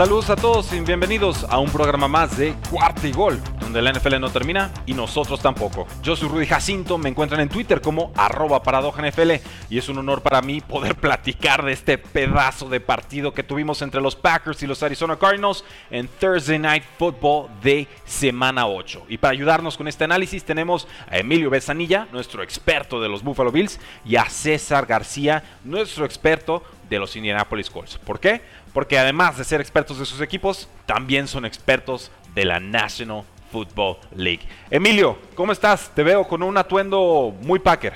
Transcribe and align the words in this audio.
Saludos 0.00 0.30
a 0.30 0.36
todos 0.36 0.72
y 0.72 0.80
bienvenidos 0.80 1.44
a 1.44 1.58
un 1.58 1.68
programa 1.68 2.08
más 2.08 2.34
de 2.38 2.54
Cuarta 2.70 3.06
y 3.06 3.12
Gol, 3.12 3.38
donde 3.60 3.82
la 3.82 3.92
NFL 3.92 4.18
no 4.18 4.30
termina 4.30 4.72
y 4.86 4.94
nosotros 4.94 5.42
tampoco. 5.42 5.86
Yo 6.02 6.16
soy 6.16 6.30
Rudy 6.30 6.46
Jacinto, 6.46 6.96
me 6.96 7.10
encuentran 7.10 7.42
en 7.42 7.50
Twitter 7.50 7.82
como 7.82 8.10
arroba 8.16 8.62
NFL 8.62 9.32
y 9.68 9.76
es 9.76 9.90
un 9.90 9.98
honor 9.98 10.22
para 10.22 10.40
mí 10.40 10.62
poder 10.62 10.94
platicar 11.00 11.62
de 11.66 11.72
este 11.72 11.98
pedazo 11.98 12.70
de 12.70 12.80
partido 12.80 13.34
que 13.34 13.42
tuvimos 13.42 13.82
entre 13.82 14.00
los 14.00 14.16
Packers 14.16 14.62
y 14.62 14.66
los 14.66 14.82
Arizona 14.82 15.18
Cardinals 15.18 15.66
en 15.90 16.08
Thursday 16.08 16.58
Night 16.58 16.84
Football 16.98 17.50
de 17.62 17.86
semana 18.06 18.68
8. 18.68 19.04
Y 19.06 19.18
para 19.18 19.32
ayudarnos 19.32 19.76
con 19.76 19.86
este 19.86 20.04
análisis 20.04 20.44
tenemos 20.44 20.88
a 21.10 21.18
Emilio 21.18 21.50
Besanilla, 21.50 22.08
nuestro 22.10 22.42
experto 22.42 23.02
de 23.02 23.10
los 23.10 23.22
Buffalo 23.22 23.52
Bills, 23.52 23.78
y 24.06 24.16
a 24.16 24.24
César 24.30 24.86
García, 24.86 25.44
nuestro 25.62 26.06
experto 26.06 26.62
de 26.90 26.98
los 26.98 27.16
Indianapolis 27.16 27.70
Colts. 27.70 27.96
¿Por 27.96 28.20
qué? 28.20 28.42
porque 28.72 28.98
además 28.98 29.38
de 29.38 29.44
ser 29.44 29.60
expertos 29.60 29.98
de 29.98 30.06
sus 30.06 30.20
equipos, 30.20 30.68
también 30.86 31.26
son 31.26 31.44
expertos 31.44 32.10
de 32.34 32.44
la 32.44 32.60
National 32.60 33.24
Football 33.50 33.98
League. 34.14 34.42
Emilio, 34.70 35.18
¿cómo 35.34 35.52
estás? 35.52 35.90
Te 35.94 36.02
veo 36.02 36.26
con 36.26 36.42
un 36.42 36.56
atuendo 36.56 37.34
muy 37.42 37.58
Packer. 37.58 37.94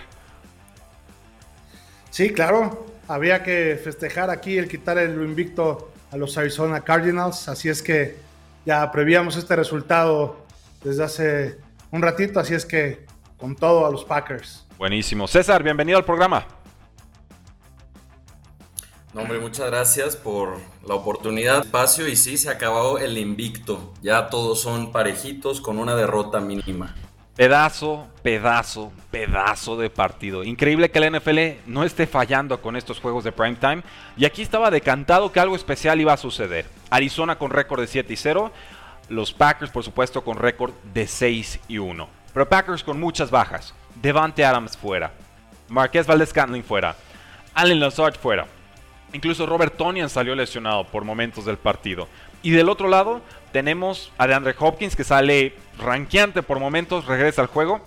Sí, 2.10 2.32
claro. 2.32 2.86
Había 3.06 3.42
que 3.42 3.78
festejar 3.82 4.30
aquí 4.30 4.56
el 4.56 4.68
quitar 4.68 4.98
el 4.98 5.14
invicto 5.22 5.92
a 6.10 6.16
los 6.16 6.36
Arizona 6.38 6.80
Cardinals. 6.80 7.48
Así 7.48 7.68
es 7.68 7.82
que 7.82 8.16
ya 8.64 8.90
prevíamos 8.90 9.36
este 9.36 9.54
resultado 9.56 10.44
desde 10.82 11.04
hace 11.04 11.58
un 11.90 12.02
ratito. 12.02 12.40
Así 12.40 12.54
es 12.54 12.64
que 12.64 13.04
con 13.36 13.54
todo 13.54 13.86
a 13.86 13.90
los 13.90 14.04
Packers. 14.04 14.64
Buenísimo. 14.78 15.28
César, 15.28 15.62
bienvenido 15.62 15.98
al 15.98 16.04
programa. 16.04 16.46
No, 19.14 19.22
hombre, 19.22 19.38
muchas 19.38 19.70
gracias 19.70 20.16
por 20.16 20.58
la 20.84 20.96
oportunidad, 20.96 21.60
espacio 21.64 22.08
y 22.08 22.16
sí, 22.16 22.36
se 22.36 22.50
acabó 22.50 22.98
el 22.98 23.16
invicto. 23.16 23.92
Ya 24.02 24.28
todos 24.28 24.60
son 24.60 24.90
parejitos 24.90 25.60
con 25.60 25.78
una 25.78 25.94
derrota 25.94 26.40
mínima. 26.40 26.96
Pedazo, 27.36 28.08
pedazo, 28.24 28.92
pedazo 29.12 29.76
de 29.76 29.88
partido. 29.88 30.42
Increíble 30.42 30.90
que 30.90 30.98
la 30.98 31.16
NFL 31.16 31.38
no 31.66 31.84
esté 31.84 32.08
fallando 32.08 32.60
con 32.60 32.74
estos 32.74 32.98
juegos 32.98 33.22
de 33.22 33.30
prime 33.30 33.54
time. 33.54 33.84
Y 34.16 34.24
aquí 34.24 34.42
estaba 34.42 34.72
decantado 34.72 35.30
que 35.30 35.38
algo 35.38 35.54
especial 35.54 36.00
iba 36.00 36.12
a 36.12 36.16
suceder. 36.16 36.66
Arizona 36.90 37.38
con 37.38 37.52
récord 37.52 37.82
de 37.82 37.86
7 37.86 38.12
y 38.12 38.16
0. 38.16 38.50
Los 39.10 39.32
Packers, 39.32 39.70
por 39.70 39.84
supuesto, 39.84 40.24
con 40.24 40.38
récord 40.38 40.72
de 40.92 41.06
6 41.06 41.60
y 41.68 41.78
1. 41.78 42.08
Pero 42.32 42.48
Packers 42.48 42.82
con 42.82 42.98
muchas 42.98 43.30
bajas. 43.30 43.74
Devante 43.94 44.44
Adams 44.44 44.76
fuera. 44.76 45.12
Marquez 45.68 46.04
Valdez 46.04 46.30
Scantling 46.30 46.64
fuera. 46.64 46.96
Allen 47.54 47.78
Lazard 47.78 48.16
fuera. 48.16 48.48
Incluso 49.14 49.46
Robert 49.46 49.76
Tonian 49.76 50.10
salió 50.10 50.34
lesionado 50.34 50.84
por 50.84 51.04
momentos 51.04 51.44
del 51.44 51.56
partido. 51.56 52.08
Y 52.42 52.50
del 52.50 52.68
otro 52.68 52.88
lado 52.88 53.22
tenemos 53.52 54.12
a 54.18 54.26
DeAndre 54.26 54.56
Hopkins 54.58 54.96
que 54.96 55.04
sale 55.04 55.54
ranqueante 55.78 56.42
por 56.42 56.58
momentos, 56.58 57.06
regresa 57.06 57.40
al 57.40 57.46
juego. 57.46 57.80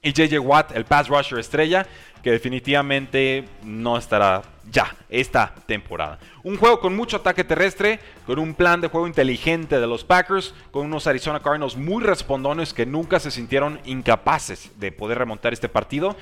Y 0.00 0.12
JJ 0.12 0.38
Watt, 0.38 0.74
el 0.76 0.84
pass 0.84 1.08
rusher 1.08 1.40
estrella, 1.40 1.86
que 2.22 2.30
definitivamente 2.30 3.44
no 3.64 3.98
estará 3.98 4.42
ya 4.70 4.94
esta 5.08 5.54
temporada. 5.66 6.18
Un 6.44 6.56
juego 6.56 6.80
con 6.80 6.94
mucho 6.94 7.16
ataque 7.16 7.44
terrestre, 7.44 7.98
con 8.24 8.38
un 8.38 8.54
plan 8.54 8.80
de 8.80 8.88
juego 8.88 9.06
inteligente 9.06 9.80
de 9.80 9.86
los 9.86 10.04
Packers, 10.04 10.54
con 10.70 10.86
unos 10.86 11.06
Arizona 11.06 11.40
Cardinals 11.40 11.76
muy 11.76 12.02
respondones 12.04 12.72
que 12.72 12.86
nunca 12.86 13.18
se 13.18 13.30
sintieron 13.30 13.80
incapaces 13.84 14.70
de 14.78 14.92
poder 14.92 15.18
remontar 15.18 15.52
este 15.52 15.68
partido, 15.68 16.16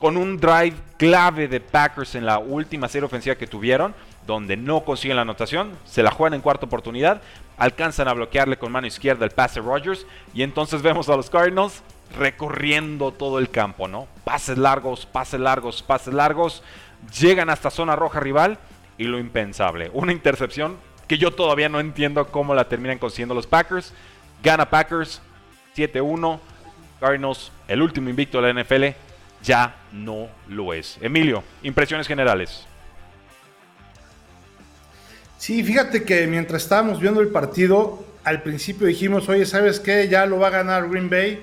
con 0.00 0.16
un 0.16 0.38
drive 0.38 0.74
clave 0.96 1.46
de 1.46 1.60
Packers 1.60 2.14
en 2.14 2.24
la 2.24 2.38
última 2.38 2.88
serie 2.88 3.04
ofensiva 3.04 3.36
que 3.36 3.46
tuvieron, 3.46 3.94
donde 4.26 4.56
no 4.56 4.80
consiguen 4.80 5.16
la 5.16 5.22
anotación, 5.22 5.76
se 5.84 6.02
la 6.02 6.10
juegan 6.10 6.34
en 6.34 6.40
cuarta 6.40 6.64
oportunidad, 6.64 7.20
alcanzan 7.58 8.08
a 8.08 8.14
bloquearle 8.14 8.56
con 8.56 8.72
mano 8.72 8.86
izquierda 8.86 9.26
el 9.26 9.30
pase 9.30 9.60
Rogers 9.60 10.06
y 10.32 10.42
entonces 10.42 10.80
vemos 10.80 11.10
a 11.10 11.16
los 11.16 11.28
Cardinals 11.28 11.82
recorriendo 12.18 13.12
todo 13.12 13.38
el 13.38 13.50
campo, 13.50 13.88
¿no? 13.88 14.08
Pases 14.24 14.56
largos, 14.56 15.04
pases 15.04 15.38
largos, 15.38 15.82
pases 15.82 16.14
largos, 16.14 16.62
llegan 17.20 17.50
hasta 17.50 17.70
zona 17.70 17.94
roja 17.94 18.20
rival 18.20 18.58
y 18.96 19.04
lo 19.04 19.18
impensable, 19.18 19.90
una 19.92 20.12
intercepción 20.12 20.78
que 21.06 21.18
yo 21.18 21.30
todavía 21.32 21.68
no 21.68 21.78
entiendo 21.78 22.26
cómo 22.28 22.54
la 22.54 22.68
terminan 22.68 22.98
consiguiendo 22.98 23.34
los 23.34 23.46
Packers. 23.46 23.92
Gana 24.42 24.70
Packers 24.70 25.20
7-1. 25.76 26.38
Cardinals, 27.00 27.50
el 27.66 27.82
último 27.82 28.08
invicto 28.08 28.40
de 28.40 28.52
la 28.52 28.62
NFL, 28.62 28.96
ya 29.42 29.76
no 29.92 30.28
lo 30.48 30.74
es. 30.74 30.98
Emilio, 31.00 31.42
impresiones 31.62 32.06
generales. 32.06 32.66
Sí, 35.38 35.62
fíjate 35.62 36.04
que 36.04 36.26
mientras 36.26 36.62
estábamos 36.62 37.00
viendo 37.00 37.20
el 37.20 37.28
partido, 37.28 38.04
al 38.24 38.42
principio 38.42 38.86
dijimos, 38.86 39.28
oye, 39.28 39.46
¿sabes 39.46 39.80
qué? 39.80 40.08
Ya 40.08 40.26
lo 40.26 40.38
va 40.38 40.48
a 40.48 40.50
ganar 40.50 40.88
Green 40.88 41.08
Bay 41.08 41.42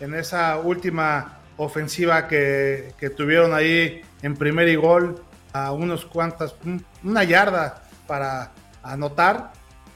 en 0.00 0.14
esa 0.14 0.58
última 0.58 1.38
ofensiva 1.56 2.28
que, 2.28 2.94
tuvieron 3.16 3.54
ahí 3.54 4.02
en 4.22 4.36
primer 4.36 4.76
gol 4.78 5.20
a 5.52 5.72
unos 5.72 6.04
cuantas, 6.04 6.54
una 7.02 7.24
yarda 7.24 7.82
para 8.06 8.52
anotar 8.82 9.52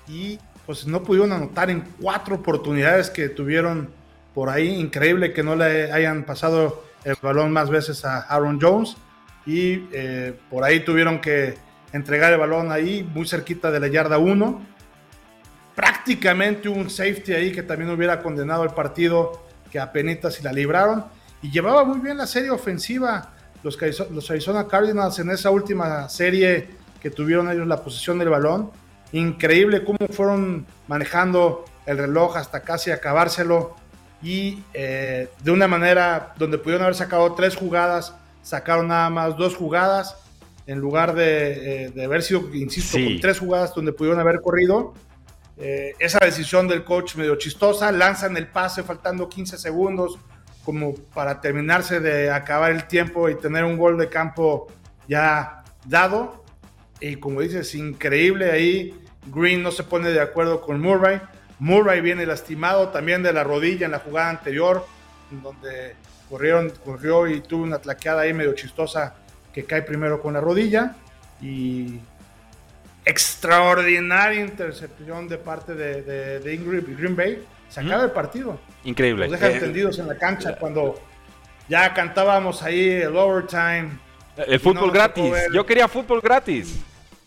y 0.09 0.39
pues 0.67 0.87
no 0.87 1.03
pudieron 1.03 1.33
anotar 1.33 1.71
en 1.71 1.83
cuatro 2.01 2.37
oportunidades 2.37 3.11
que 3.11 3.29
tuvieron 3.29 3.91
por 4.35 4.49
ahí. 4.49 4.69
Increíble 4.69 5.33
que 5.33 5.43
no 5.43 5.57
le 5.57 5.93
hayan 5.93 6.25
pasado 6.25 6.85
el 7.05 7.17
balón 7.21 7.53
más 7.53 7.71
veces 7.71 8.05
a 8.05 8.21
Aaron 8.21 8.61
Jones 8.61 8.97
y 9.47 9.89
eh, 9.93 10.39
por 10.51 10.65
ahí 10.65 10.81
tuvieron 10.81 11.21
que 11.21 11.55
entregar 11.93 12.33
el 12.33 12.39
balón 12.39 12.73
ahí 12.73 13.03
muy 13.03 13.27
cerquita 13.27 13.71
de 13.71 13.81
la 13.81 13.89
yarda 13.89 14.19
1. 14.19 14.67
Prácticamente 15.75 16.69
un 16.69 16.89
safety 16.91 17.33
ahí 17.33 17.53
que 17.53 17.63
también 17.63 17.91
hubiera 17.91 18.23
condenado 18.23 18.65
el 18.65 18.71
partido 18.71 19.45
que 19.71 19.81
apenas 19.81 20.35
si 20.35 20.43
la 20.43 20.53
libraron 20.53 21.05
y 21.41 21.51
llevaba 21.51 21.85
muy 21.85 21.99
bien 21.99 22.19
la 22.19 22.27
serie 22.27 22.51
ofensiva 22.51 23.33
los, 23.63 23.79
los 24.11 24.31
Arizona 24.31 24.67
Cardinals 24.67 25.19
en 25.19 25.31
esa 25.31 25.51
última 25.51 26.09
serie 26.09 26.69
que 27.01 27.11
tuvieron 27.11 27.51
ellos 27.51 27.67
la 27.67 27.83
posición 27.83 28.19
del 28.19 28.29
balón. 28.29 28.71
Increíble 29.13 29.85
cómo 29.85 29.99
fueron 30.11 30.67
manejando 30.89 31.65
el 31.87 31.99
reloj 31.99 32.37
hasta 32.37 32.61
casi 32.61 32.91
acabárselo 32.91 33.77
y 34.23 34.63
eh, 34.73 35.29
de 35.43 35.51
una 35.51 35.67
manera 35.67 36.35
donde 36.39 36.59
pudieron 36.59 36.83
haber 36.83 36.95
sacado 36.95 37.35
tres 37.35 37.57
jugadas, 37.57 38.15
sacaron 38.43 38.89
nada 38.89 39.11
más 39.11 39.37
dos 39.37 39.57
jugadas 39.57 40.17
en 40.67 40.79
lugar 40.79 41.15
de, 41.15 41.87
eh, 41.87 42.05
haber 42.05 42.23
sido, 42.23 42.55
insisto, 42.55 42.99
con 42.99 43.21
tres 43.21 43.39
jugadas 43.39 43.75
donde 43.75 43.93
pudieron 43.93 44.21
haber 44.21 44.41
corrido. 44.41 44.95
Eh, 45.57 45.95
esa 45.99 46.19
decisión 46.21 46.69
del 46.69 46.85
coach 46.85 47.17
medio 47.17 47.37
chistosa, 47.37 47.93
lanzan 47.93 48.37
el 48.37 48.47
pase 48.47 48.83
faltando 48.83 49.29
15 49.29 49.59
segundos 49.59 50.19
como 50.65 50.95
para 50.95 51.41
terminarse 51.41 52.01
de 52.01 52.31
acabar 52.31 52.71
el 52.71 52.87
tiempo 52.87 53.29
y 53.29 53.35
tener 53.35 53.65
un 53.65 53.77
gol 53.77 53.99
de 53.99 54.09
campo 54.09 54.69
ya 55.09 55.65
dado. 55.85 56.45
Y 57.01 57.17
como 57.17 57.41
dices, 57.41 57.75
increíble 57.75 58.51
ahí. 58.51 58.99
Green 59.27 59.63
no 59.63 59.71
se 59.71 59.83
pone 59.83 60.11
de 60.11 60.21
acuerdo 60.21 60.61
con 60.61 60.81
Murray. 60.81 61.21
Murray 61.63 62.01
viene 62.01 62.27
lastimado 62.27 62.89
también 62.89 63.23
de 63.23 63.33
la 63.33 63.45
rodilla 63.45 63.87
en 63.87 63.93
la 63.93 64.01
jugada 64.01 64.31
anterior, 64.31 64.85
donde 65.31 65.95
corrieron, 66.29 66.71
corrió 66.85 67.29
y 67.29 67.41
tuvo 67.41 67.63
una 67.63 67.79
tlaqueada 67.79 68.23
ahí 68.23 68.35
medio 68.35 68.53
chistosa 68.55 69.15
que 69.55 69.65
cae 69.65 69.83
primero 69.83 70.21
con 70.21 70.35
la 70.35 70.41
rodilla. 70.41 70.97
Y 71.41 72.01
extraordinaria 73.05 74.41
intercepción 74.41 75.29
de 75.29 75.39
parte 75.39 75.77
de, 75.77 76.41
de, 76.41 76.53
Ingrid 76.53 76.99
Green 76.99 77.15
Bay. 77.15 77.45
Se 77.69 77.79
acaba 77.79 78.03
el 78.03 78.11
partido. 78.11 78.59
Increíble. 78.83 79.29
Nos 79.29 79.39
deja 79.39 79.53
entendidos 79.53 80.01
en 80.01 80.09
la 80.09 80.19
cancha 80.19 80.57
cuando 80.57 81.01
ya 81.69 81.95
cantábamos 81.95 82.61
ahí 82.65 82.91
el 82.91 83.17
overtime. 83.17 83.91
El 84.37 84.59
fútbol 84.59 84.91
gratis. 84.91 85.33
Yo 85.55 85.65
quería 85.65 85.87
fútbol 85.87 86.21
gratis. 86.21 86.81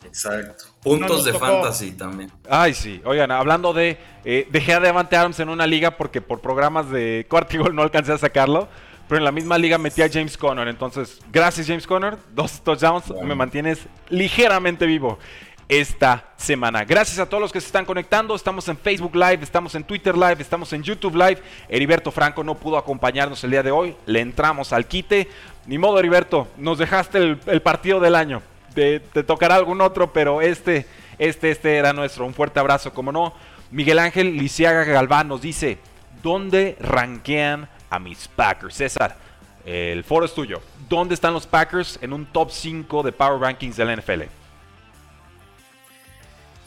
Exacto. 0.04 0.75
Puntos 0.86 1.26
de 1.26 1.34
fantasy 1.34 1.92
también. 1.92 2.32
Ay, 2.50 2.74
sí. 2.74 3.02
Oigan, 3.04 3.32
hablando 3.32 3.74
de. 3.74 3.98
Eh, 4.24 4.48
dejé 4.52 4.74
a 4.74 4.80
Devante 4.80 5.18
Adams 5.18 5.40
en 5.40 5.50
una 5.50 5.68
liga 5.68 5.98
porque 5.98 6.22
por 6.22 6.40
programas 6.40 6.90
de 6.90 7.26
cuartigol 7.30 7.76
no 7.76 7.82
alcancé 7.82 8.14
a 8.14 8.18
sacarlo. 8.18 8.70
Pero 9.08 9.20
en 9.20 9.26
la 9.26 9.32
misma 9.32 9.58
liga 9.58 9.78
metí 9.78 10.02
a 10.02 10.10
James 10.10 10.38
Conner. 10.38 10.68
Entonces, 10.68 11.20
gracias, 11.32 11.68
James 11.68 11.86
Conner. 11.86 12.18
Dos 12.34 12.62
touchdowns. 12.62 13.12
Me 13.24 13.36
mantienes 13.36 13.88
ligeramente 14.10 14.86
vivo 14.86 15.20
esta 15.68 16.26
semana. 16.38 16.86
Gracias 16.86 17.20
a 17.20 17.28
todos 17.28 17.42
los 17.42 17.52
que 17.52 17.60
se 17.60 17.68
están 17.68 17.86
conectando. 17.86 18.36
Estamos 18.36 18.68
en 18.68 18.78
Facebook 18.78 19.16
Live, 19.16 19.40
estamos 19.42 19.74
en 19.76 19.84
Twitter 19.84 20.16
Live, 20.16 20.38
estamos 20.40 20.72
en 20.74 20.84
YouTube 20.84 21.16
Live. 21.16 21.42
Heriberto 21.70 22.12
Franco 22.12 22.44
no 22.44 22.56
pudo 22.56 22.78
acompañarnos 22.78 23.44
el 23.44 23.52
día 23.52 23.64
de 23.64 23.72
hoy. 23.72 23.96
Le 24.06 24.22
entramos 24.22 24.74
al 24.74 24.86
quite. 24.88 25.28
Ni 25.66 25.78
modo, 25.78 26.00
Heriberto, 26.00 26.48
nos 26.58 26.78
dejaste 26.78 27.38
el, 27.46 27.62
partido 27.62 28.00
del 28.00 28.16
año. 28.16 28.42
Te, 28.75 29.00
tocará 29.00 29.56
algún 29.56 29.81
otro, 29.81 30.13
pero 30.13 30.42
este, 30.42 30.86
este, 31.18 31.50
este 31.50 31.77
era 31.77 31.94
nuestro. 31.94 32.25
Un 32.25 32.33
fuerte 32.33 32.60
abrazo, 32.60 32.94
como 32.94 33.12
no. 33.12 33.33
Miguel 33.72 34.00
Ángel 34.00 34.38
Lisiaga 34.38 34.83
Galván 34.83 35.27
nos 35.27 35.42
dice, 35.42 35.80
¿dónde 36.22 36.77
rankean 36.80 37.68
a 37.89 37.98
mis 37.98 38.27
Packers? 38.27 38.75
César, 38.75 39.18
el 39.66 40.04
foro 40.04 40.25
es 40.25 40.33
tuyo. 40.33 40.62
¿Dónde 40.88 41.16
están 41.16 41.33
los 41.33 41.48
Packers 41.48 41.98
en 42.01 42.13
un 42.13 42.25
top 42.27 42.51
5 42.51 43.01
de 43.01 43.12
Power 43.12 43.39
Rankings 43.39 43.77
de 43.77 43.86
la 43.86 43.95
NFL? 43.95 44.24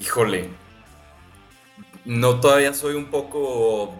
Híjole. 0.01 0.51
No, 2.05 2.41
todavía 2.41 2.73
soy 2.73 2.95
un 2.95 3.07
poco. 3.07 3.95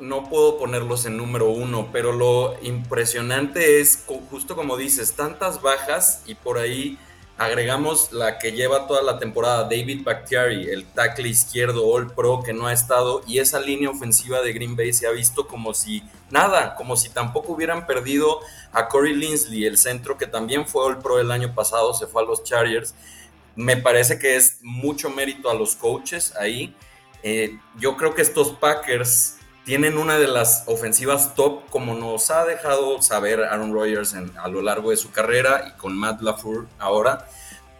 No 0.00 0.28
puedo 0.28 0.58
ponerlos 0.58 1.04
en 1.04 1.16
número 1.16 1.50
uno, 1.50 1.88
pero 1.92 2.12
lo 2.12 2.56
impresionante 2.62 3.80
es, 3.80 4.04
justo 4.30 4.56
como 4.56 4.76
dices, 4.76 5.14
tantas 5.14 5.60
bajas 5.60 6.22
y 6.26 6.34
por 6.34 6.56
ahí 6.58 6.98
agregamos 7.38 8.12
la 8.12 8.38
que 8.38 8.50
lleva 8.50 8.88
toda 8.88 9.00
la 9.00 9.18
temporada, 9.18 9.62
David 9.62 10.02
Bakhtiari, 10.02 10.68
el 10.68 10.84
tackle 10.84 11.28
izquierdo 11.28 11.86
All 11.86 12.12
Pro 12.12 12.42
que 12.42 12.52
no 12.52 12.66
ha 12.66 12.72
estado, 12.72 13.22
y 13.28 13.38
esa 13.38 13.60
línea 13.60 13.90
ofensiva 13.90 14.42
de 14.42 14.52
Green 14.52 14.74
Bay 14.74 14.92
se 14.92 15.06
ha 15.06 15.12
visto 15.12 15.46
como 15.46 15.72
si 15.72 16.02
nada, 16.30 16.74
como 16.74 16.96
si 16.96 17.10
tampoco 17.10 17.52
hubieran 17.52 17.86
perdido 17.86 18.40
a 18.72 18.88
Corey 18.88 19.14
Linsley, 19.14 19.64
el 19.64 19.78
centro 19.78 20.18
que 20.18 20.26
también 20.26 20.66
fue 20.66 20.84
All 20.84 20.98
Pro 20.98 21.20
el 21.20 21.30
año 21.30 21.54
pasado, 21.54 21.94
se 21.94 22.08
fue 22.08 22.22
a 22.22 22.26
los 22.26 22.42
Chargers. 22.42 22.94
Me 23.54 23.76
parece 23.76 24.18
que 24.18 24.36
es 24.36 24.58
mucho 24.62 25.08
mérito 25.08 25.48
a 25.48 25.54
los 25.54 25.76
coaches 25.76 26.34
ahí. 26.36 26.74
Eh, 27.22 27.56
yo 27.78 27.96
creo 27.96 28.14
que 28.14 28.22
estos 28.22 28.50
Packers 28.50 29.37
tienen 29.68 29.98
una 29.98 30.16
de 30.16 30.28
las 30.28 30.64
ofensivas 30.64 31.34
top, 31.34 31.68
como 31.68 31.92
nos 31.92 32.30
ha 32.30 32.46
dejado 32.46 33.02
saber 33.02 33.44
Aaron 33.44 33.70
Rodgers 33.70 34.14
a 34.14 34.48
lo 34.48 34.62
largo 34.62 34.92
de 34.92 34.96
su 34.96 35.10
carrera 35.10 35.66
y 35.68 35.78
con 35.78 35.94
Matt 35.94 36.22
LaFleur 36.22 36.66
ahora, 36.78 37.28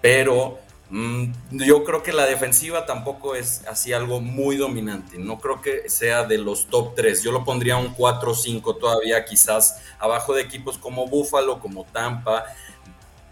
pero 0.03 0.59
mm, 0.91 1.33
yo 1.53 1.85
creo 1.85 2.03
que 2.03 2.13
la 2.13 2.27
defensiva 2.27 2.85
tampoco 2.85 3.35
es 3.35 3.67
así 3.67 3.95
algo 3.95 4.21
muy 4.21 4.59
dominante. 4.59 5.17
No 5.17 5.39
creo 5.39 5.63
que 5.63 5.89
sea 5.89 6.25
de 6.25 6.37
los 6.37 6.67
top 6.67 6.95
3. 6.95 7.23
Yo 7.23 7.33
lo 7.33 7.43
pondría 7.43 7.79
un 7.79 7.95
4 7.95 8.33
o 8.33 8.35
5 8.35 8.77
todavía, 8.77 9.25
quizás 9.25 9.81
abajo 9.99 10.35
de 10.35 10.43
equipos 10.43 10.77
como 10.77 11.07
Buffalo, 11.07 11.59
como 11.59 11.85
Tampa 11.85 12.45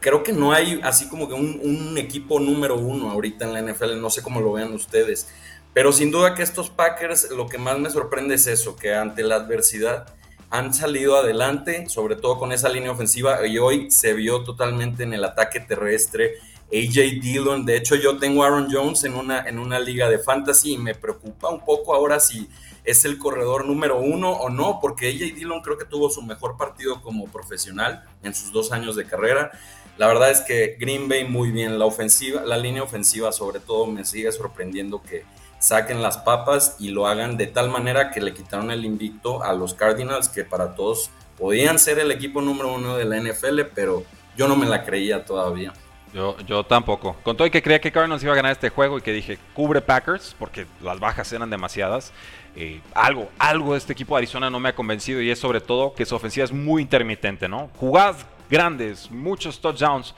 creo 0.00 0.22
que 0.22 0.32
no 0.32 0.52
hay 0.52 0.80
así 0.82 1.08
como 1.08 1.28
que 1.28 1.34
un, 1.34 1.96
equipo 1.98 2.38
número 2.40 2.76
uno 2.76 3.10
ahorita 3.10 3.44
en 3.46 3.52
la 3.52 3.62
NFL, 3.62 4.00
no 4.00 4.10
sé 4.10 4.22
cómo 4.22 4.40
lo 4.40 4.52
vean 4.52 4.72
ustedes, 4.72 5.28
pero 5.72 5.92
sin 5.92 6.10
duda 6.10 6.34
que 6.34 6.42
estos 6.42 6.70
Packers 6.70 7.30
lo 7.30 7.48
que 7.48 7.58
más 7.58 7.78
me 7.78 7.90
sorprende 7.90 8.34
es 8.34 8.46
eso, 8.46 8.76
que 8.76 8.94
ante 8.94 9.22
la 9.22 9.36
adversidad 9.36 10.06
han 10.50 10.72
salido 10.72 11.16
adelante, 11.16 11.88
sobre 11.88 12.16
todo 12.16 12.38
con 12.38 12.52
esa 12.52 12.68
línea 12.68 12.92
ofensiva, 12.92 13.46
y 13.46 13.58
hoy 13.58 13.90
se 13.90 14.12
vio 14.12 14.44
totalmente 14.44 15.02
en 15.02 15.12
el 15.12 15.24
ataque 15.24 15.60
terrestre. 15.60 16.34
AJ 16.72 17.20
Dillon, 17.20 17.64
de 17.64 17.76
hecho 17.76 17.94
yo 17.94 18.18
tengo 18.18 18.42
a 18.42 18.46
Aaron 18.46 18.68
Jones 18.70 19.04
en 19.04 19.14
una, 19.14 19.40
en 19.46 19.58
una 19.58 19.78
liga 19.78 20.08
de 20.08 20.18
fantasy 20.18 20.72
y 20.72 20.78
me 20.78 20.94
preocupa 20.94 21.48
un 21.48 21.64
poco 21.64 21.94
ahora 21.94 22.18
si 22.18 22.48
es 22.84 23.04
el 23.04 23.18
corredor 23.18 23.66
número 23.66 23.98
uno 23.98 24.30
o 24.30 24.48
no, 24.48 24.78
porque 24.80 25.08
AJ 25.08 25.34
Dillon 25.34 25.60
creo 25.60 25.76
que 25.76 25.84
tuvo 25.84 26.08
su 26.10 26.22
mejor 26.22 26.56
partido 26.56 27.02
como 27.02 27.26
profesional 27.26 28.04
en 28.22 28.34
sus 28.34 28.52
dos 28.52 28.72
años 28.72 28.96
de 28.96 29.04
carrera. 29.04 29.52
La 29.98 30.06
verdad 30.08 30.30
es 30.30 30.42
que 30.42 30.76
Green 30.78 31.08
Bay 31.08 31.24
muy 31.24 31.50
bien, 31.50 31.78
la 31.78 31.86
ofensiva, 31.86 32.42
la 32.44 32.58
línea 32.58 32.82
ofensiva 32.82 33.32
sobre 33.32 33.60
todo 33.60 33.86
me 33.86 34.04
sigue 34.04 34.30
sorprendiendo 34.30 35.02
que 35.02 35.24
saquen 35.58 36.02
las 36.02 36.18
papas 36.18 36.76
y 36.78 36.90
lo 36.90 37.06
hagan 37.06 37.38
de 37.38 37.46
tal 37.46 37.70
manera 37.70 38.10
que 38.10 38.20
le 38.20 38.34
quitaron 38.34 38.70
el 38.70 38.84
invicto 38.84 39.42
a 39.42 39.54
los 39.54 39.72
Cardinals 39.72 40.28
que 40.28 40.44
para 40.44 40.74
todos 40.74 41.10
podían 41.38 41.78
ser 41.78 41.98
el 41.98 42.10
equipo 42.10 42.42
número 42.42 42.74
uno 42.74 42.96
de 42.96 43.04
la 43.06 43.18
NFL, 43.18 43.62
pero 43.74 44.04
yo 44.36 44.48
no 44.48 44.56
me 44.56 44.66
la 44.66 44.84
creía 44.84 45.24
todavía. 45.24 45.72
Yo, 46.12 46.36
yo 46.46 46.64
tampoco. 46.64 47.16
Con 47.22 47.36
todo 47.36 47.46
y 47.46 47.50
que 47.50 47.62
creía 47.62 47.80
que 47.80 47.90
Cardinals 47.90 48.22
iba 48.22 48.32
a 48.32 48.36
ganar 48.36 48.52
este 48.52 48.68
juego 48.68 48.98
y 48.98 49.02
que 49.02 49.12
dije, 49.12 49.38
cubre 49.54 49.80
Packers, 49.80 50.36
porque 50.38 50.66
las 50.82 51.00
bajas 51.00 51.32
eran 51.32 51.50
demasiadas. 51.50 52.12
Eh, 52.54 52.80
algo, 52.94 53.28
algo 53.38 53.72
de 53.72 53.78
este 53.78 53.92
equipo 53.92 54.14
de 54.14 54.20
Arizona 54.20 54.48
no 54.48 54.60
me 54.60 54.70
ha 54.70 54.74
convencido 54.74 55.20
y 55.20 55.30
es 55.30 55.38
sobre 55.38 55.60
todo 55.60 55.94
que 55.94 56.06
su 56.06 56.14
ofensiva 56.14 56.44
es 56.44 56.52
muy 56.52 56.82
intermitente, 56.82 57.48
¿no? 57.48 57.70
Jugadas 57.76 58.24
grandes, 58.48 59.10
muchos 59.10 59.60
touchdowns, 59.60 60.14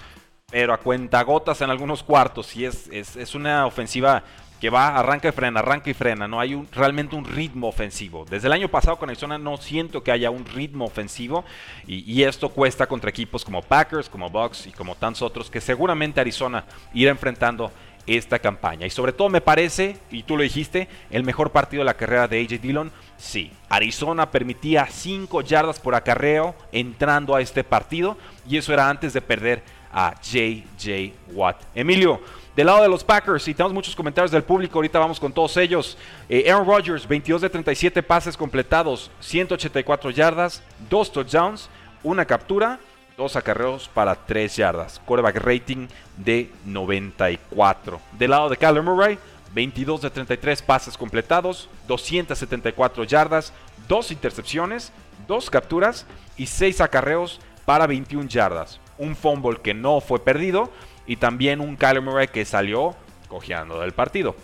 pero 0.51 0.73
a 0.73 0.79
cuentagotas 0.79 1.61
en 1.61 1.71
algunos 1.71 2.03
cuartos. 2.03 2.55
Y 2.57 2.65
es, 2.65 2.89
es, 2.89 3.35
una 3.35 3.67
ofensiva 3.67 4.23
que 4.61 4.71
va, 4.71 4.97
arranca 4.97 5.29
y 5.29 5.33
frena, 5.33 5.61
arranca 5.61 5.91
y 5.91 5.95
frena. 5.95 6.27
No 6.27 6.41
hay 6.41 6.55
un, 6.55 6.67
realmente 6.73 7.15
un 7.17 7.25
ritmo 7.25 7.69
ofensivo. 7.69 8.25
Desde 8.25 8.47
el 8.47 8.53
año 8.53 8.69
pasado 8.69 8.97
con 8.97 9.11
Arizona 9.11 9.39
no 9.39 9.57
siento 9.59 10.03
que 10.03 10.11
haya 10.11 10.31
un 10.31 10.47
ritmo 10.47 10.87
ofensivo. 10.87 11.45
Y, 11.87 12.23
esto 12.23 12.49
cuesta 12.49 12.87
contra 12.87 13.11
equipos 13.11 13.45
como 13.45 13.63
Packers, 13.63 14.09
como 14.09 14.31
Bucks 14.31 14.67
y 14.67 14.73
como 14.73 14.95
tantos 14.95 15.23
otros 15.23 15.51
que 15.51 15.61
seguramente 15.61 16.21
Arizona 16.21 16.65
irá 16.95 17.11
enfrentando 17.11 17.71
esta 18.07 18.39
campaña. 18.39 18.87
Y 18.87 18.91
sobre 18.91 19.13
todo 19.13 19.29
me 19.29 19.43
parece, 19.43 19.99
y 20.11 20.23
tú 20.23 20.37
lo 20.37 20.43
dijiste, 20.43 20.89
el 21.11 21.25
mejor 21.25 21.53
partido 21.53 21.83
de 21.83 21.87
la 21.87 21.97
carrera 21.97 22.27
de 22.27 22.41
AJ 22.41 22.61
Dillon 22.61 22.91
Sí, 23.19 23.51
Arizona 23.69 24.31
permitía 24.31 24.87
5 24.87 25.43
yardas 25.43 25.81
por 25.81 25.95
acarreo 25.95 26.55
entrando 26.71 27.35
a 27.35 27.41
este 27.41 27.65
partido 27.65 28.17
y 28.49 28.57
eso 28.57 28.73
era 28.73 28.89
antes 28.89 29.13
de 29.13 29.21
perder 29.21 29.63
a 29.93 30.15
JJ 30.23 31.13
Watt. 31.33 31.63
Emilio, 31.75 32.21
del 32.55 32.67
lado 32.67 32.83
de 32.83 32.89
los 32.89 33.03
Packers, 33.03 33.47
y 33.49 33.55
tenemos 33.55 33.73
muchos 33.73 33.97
comentarios 33.97 34.31
del 34.31 34.45
público, 34.45 34.79
ahorita 34.79 34.99
vamos 34.99 35.19
con 35.19 35.33
todos 35.33 35.57
ellos. 35.57 35.99
Eh, 36.29 36.51
Aaron 36.51 36.67
Rodgers, 36.67 37.07
22 37.07 37.41
de 37.43 37.51
37 37.51 38.03
pases 38.03 38.37
completados, 38.37 39.11
184 39.21 40.11
yardas, 40.11 40.63
2 40.89 41.13
touchdowns, 41.13 41.69
una 42.03 42.25
captura, 42.25 42.79
2 43.17 43.37
acarreos 43.37 43.89
para 43.89 44.15
3 44.15 44.57
yardas. 44.57 45.01
Quarterback 45.05 45.37
rating 45.37 45.89
de 46.17 46.51
94. 46.65 48.01
Del 48.19 48.31
lado 48.31 48.49
de 48.49 48.57
Kyler 48.57 48.83
Murray, 48.83 49.19
22 49.55 50.03
de 50.03 50.11
33 50.11 50.63
pases 50.63 50.97
completados, 50.97 51.69
274 51.87 53.05
yardas, 53.05 53.53
2 53.89 54.11
intercepciones, 54.13 54.93
2 55.27 55.51
capturas 55.51 56.07
y 56.37 56.47
6 56.47 56.81
acarreos 56.81 57.41
para 57.65 57.87
21 57.87 58.29
yardas. 58.29 58.81
Un 58.99 59.17
fumble 59.17 59.61
que 59.63 59.75
no 59.75 60.01
fue 60.01 60.25
perdido 60.25 60.71
y 61.07 61.17
también 61.17 61.61
un 61.61 61.77
Kyler 61.77 62.03
Murray 62.03 62.29
que 62.29 62.45
salió 62.45 62.95
cojeando 63.29 63.81
del 63.81 63.93
partido. 63.93 64.35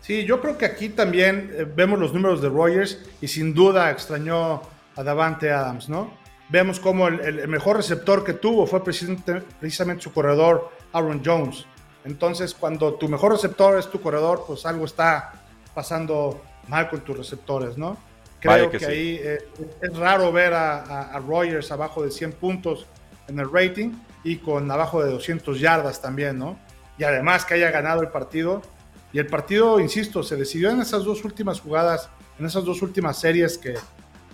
Sí, 0.00 0.24
yo 0.24 0.40
creo 0.40 0.56
que 0.56 0.64
aquí 0.64 0.88
también 0.88 1.50
eh, 1.52 1.66
vemos 1.66 1.98
los 1.98 2.14
números 2.14 2.40
de 2.40 2.48
Rogers 2.48 2.98
y 3.20 3.28
sin 3.28 3.52
duda 3.52 3.90
extrañó 3.90 4.62
a 4.96 5.02
Davante 5.02 5.50
Adams, 5.50 5.88
¿no? 5.88 6.10
Vemos 6.48 6.80
como 6.80 7.08
el, 7.08 7.46
mejor 7.46 7.76
receptor 7.76 8.24
que 8.24 8.32
tuvo 8.32 8.66
fue 8.66 8.82
precisamente, 8.82 9.42
precisamente 9.60 10.02
su 10.02 10.12
corredor 10.12 10.70
Aaron 10.94 11.20
Jones. 11.22 11.66
Entonces, 12.04 12.54
cuando 12.54 12.94
tu 12.94 13.08
mejor 13.08 13.32
receptor 13.32 13.78
es 13.78 13.90
tu 13.90 14.00
corredor, 14.00 14.44
pues 14.46 14.64
algo 14.66 14.84
está 14.84 15.32
pasando 15.74 16.40
mal 16.68 16.88
con 16.88 17.00
tus 17.00 17.16
receptores, 17.16 17.76
¿no? 17.76 17.96
Creo 18.40 18.70
que, 18.70 18.84
ahí 18.86 19.20
eh, 19.20 19.38
es 19.82 19.96
raro 19.96 20.30
ver 20.30 20.54
a, 20.54 21.10
a, 21.12 21.18
Rogers 21.18 21.72
abajo 21.72 22.04
de 22.04 22.10
100 22.12 22.32
puntos 22.32 22.86
en 23.26 23.40
el 23.40 23.52
rating 23.52 23.90
y 24.22 24.36
con 24.36 24.70
abajo 24.70 25.02
de 25.02 25.10
200 25.10 25.58
yardas 25.58 26.00
también, 26.00 26.38
¿no? 26.38 26.58
Y 26.98 27.04
además 27.04 27.44
que 27.44 27.54
haya 27.54 27.70
ganado 27.70 28.00
el 28.00 28.08
partido. 28.08 28.62
Y 29.12 29.18
el 29.18 29.26
partido, 29.26 29.80
insisto, 29.80 30.22
se 30.22 30.36
decidió 30.36 30.70
en 30.70 30.80
esas 30.80 31.04
dos 31.04 31.24
últimas 31.24 31.60
jugadas, 31.60 32.10
en 32.38 32.46
esas 32.46 32.64
dos 32.64 32.82
últimas 32.82 33.18
series 33.18 33.58
que, 33.58 33.74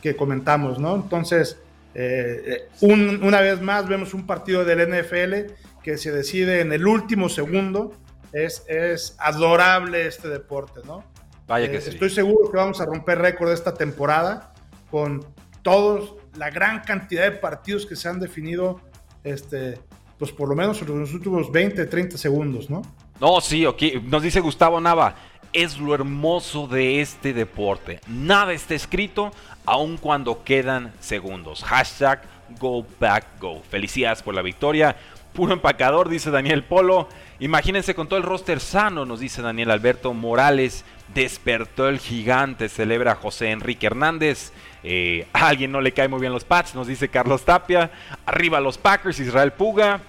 que 0.02 0.14
comentamos, 0.14 0.78
¿no? 0.78 0.96
Entonces, 0.96 1.58
eh, 1.94 2.68
eh, 2.82 3.16
una 3.20 3.40
vez 3.40 3.60
más 3.60 3.88
vemos 3.88 4.14
un 4.14 4.26
partido 4.26 4.64
del 4.64 4.88
NFL 4.88 5.52
que 5.84 5.98
se 5.98 6.10
decide 6.10 6.62
en 6.62 6.72
el 6.72 6.86
último 6.86 7.28
segundo. 7.28 7.92
Es, 8.32 8.64
es 8.66 9.14
adorable 9.20 10.08
este 10.08 10.28
deporte, 10.28 10.80
¿no? 10.84 11.04
Vaya 11.46 11.70
que 11.70 11.76
eh, 11.76 11.84
Estoy 11.86 12.10
seguro 12.10 12.50
que 12.50 12.56
vamos 12.56 12.80
a 12.80 12.86
romper 12.86 13.18
récord 13.18 13.52
esta 13.52 13.74
temporada 13.74 14.54
con 14.90 15.24
todos, 15.62 16.16
la 16.36 16.50
gran 16.50 16.80
cantidad 16.80 17.24
de 17.24 17.32
partidos 17.32 17.86
que 17.86 17.94
se 17.94 18.08
han 18.08 18.18
definido, 18.18 18.80
este, 19.22 19.78
pues 20.18 20.32
por 20.32 20.48
lo 20.48 20.56
menos 20.56 20.82
en 20.82 20.98
los 20.98 21.14
últimos 21.14 21.52
20, 21.52 21.84
30 21.86 22.18
segundos, 22.18 22.70
¿no? 22.70 22.82
No, 23.20 23.40
sí, 23.40 23.64
ok. 23.64 23.82
Nos 24.04 24.22
dice 24.22 24.40
Gustavo 24.40 24.80
Nava, 24.80 25.14
es 25.52 25.78
lo 25.78 25.94
hermoso 25.94 26.66
de 26.66 27.00
este 27.00 27.32
deporte. 27.32 28.00
Nada 28.08 28.52
está 28.52 28.74
escrito, 28.74 29.30
aun 29.64 29.96
cuando 29.96 30.42
quedan 30.42 30.92
segundos. 30.98 31.62
Hashtag 31.62 32.22
Go 32.58 32.84
Back 32.98 33.38
Go. 33.40 33.62
Felicidades 33.62 34.22
por 34.22 34.34
la 34.34 34.42
victoria. 34.42 34.96
Puro 35.34 35.52
empacador, 35.52 36.08
dice 36.08 36.30
Daniel 36.30 36.64
Polo. 36.64 37.08
Imagínense 37.40 37.94
con 37.94 38.08
todo 38.08 38.18
el 38.18 38.22
roster 38.22 38.60
sano, 38.60 39.04
nos 39.04 39.20
dice 39.20 39.42
Daniel 39.42 39.70
Alberto 39.70 40.14
Morales. 40.14 40.84
Despertó 41.12 41.88
el 41.88 41.98
gigante, 41.98 42.68
celebra 42.70 43.16
José 43.16 43.50
Enrique 43.50 43.86
Hernández. 43.86 44.52
Eh, 44.82 45.26
a 45.32 45.48
alguien 45.48 45.72
no 45.72 45.80
le 45.80 45.92
cae 45.92 46.08
muy 46.08 46.20
bien 46.20 46.32
los 46.32 46.44
Pats, 46.44 46.74
nos 46.74 46.86
dice 46.86 47.08
Carlos 47.08 47.44
Tapia. 47.44 47.90
Arriba 48.24 48.60
los 48.60 48.78
Packers, 48.78 49.20
Israel 49.20 49.52
Puga. 49.52 50.00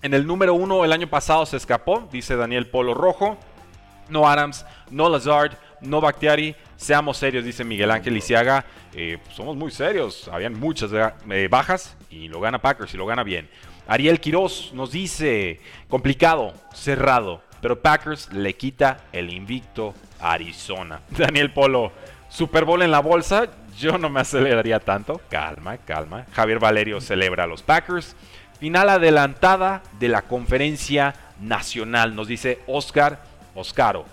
En 0.00 0.14
el 0.14 0.26
número 0.26 0.54
uno 0.54 0.84
el 0.84 0.92
año 0.92 1.08
pasado 1.08 1.44
se 1.44 1.56
escapó, 1.56 2.08
dice 2.10 2.36
Daniel 2.36 2.68
Polo 2.68 2.94
Rojo. 2.94 3.36
No 4.08 4.28
Adams, 4.28 4.64
no 4.90 5.08
Lazard, 5.08 5.52
no 5.80 6.00
Bactiari. 6.00 6.54
Seamos 6.76 7.16
serios, 7.16 7.44
dice 7.44 7.64
Miguel 7.64 7.90
Ángel 7.90 8.14
Lisiaga. 8.14 8.64
Eh, 8.94 9.18
somos 9.32 9.56
muy 9.56 9.70
serios. 9.70 10.28
Habían 10.28 10.58
muchas 10.58 10.90
eh, 10.92 11.48
bajas 11.50 11.96
y 12.10 12.28
lo 12.28 12.40
gana 12.40 12.60
Packers 12.60 12.94
y 12.94 12.96
lo 12.96 13.06
gana 13.06 13.22
bien. 13.22 13.48
Ariel 13.92 14.20
Quiroz 14.20 14.72
nos 14.72 14.90
dice, 14.90 15.60
complicado, 15.86 16.54
cerrado, 16.72 17.42
pero 17.60 17.82
Packers 17.82 18.32
le 18.32 18.54
quita 18.54 19.00
el 19.12 19.30
invicto 19.30 19.92
a 20.18 20.32
Arizona. 20.32 21.02
Daniel 21.10 21.52
Polo, 21.52 21.92
Super 22.30 22.64
Bowl 22.64 22.80
en 22.80 22.90
la 22.90 23.00
bolsa, 23.00 23.48
yo 23.76 23.98
no 23.98 24.08
me 24.08 24.20
aceleraría 24.20 24.80
tanto. 24.80 25.20
Calma, 25.28 25.76
calma. 25.76 26.24
Javier 26.32 26.58
Valerio 26.58 27.02
celebra 27.02 27.44
a 27.44 27.46
los 27.46 27.62
Packers. 27.62 28.16
Final 28.58 28.88
adelantada 28.88 29.82
de 29.98 30.08
la 30.08 30.22
conferencia 30.22 31.14
nacional, 31.38 32.16
nos 32.16 32.28
dice 32.28 32.60
Oscar 32.66 33.22
Oscaro. 33.54 34.06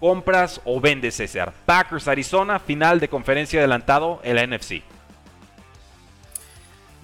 ¿Compras 0.00 0.62
o 0.64 0.80
vendes 0.80 1.16
César? 1.16 1.52
Packers 1.66 2.08
Arizona, 2.08 2.58
final 2.58 2.98
de 2.98 3.08
conferencia 3.08 3.60
adelantado 3.60 4.22
en 4.24 4.36
la 4.36 4.46
NFC. 4.46 4.82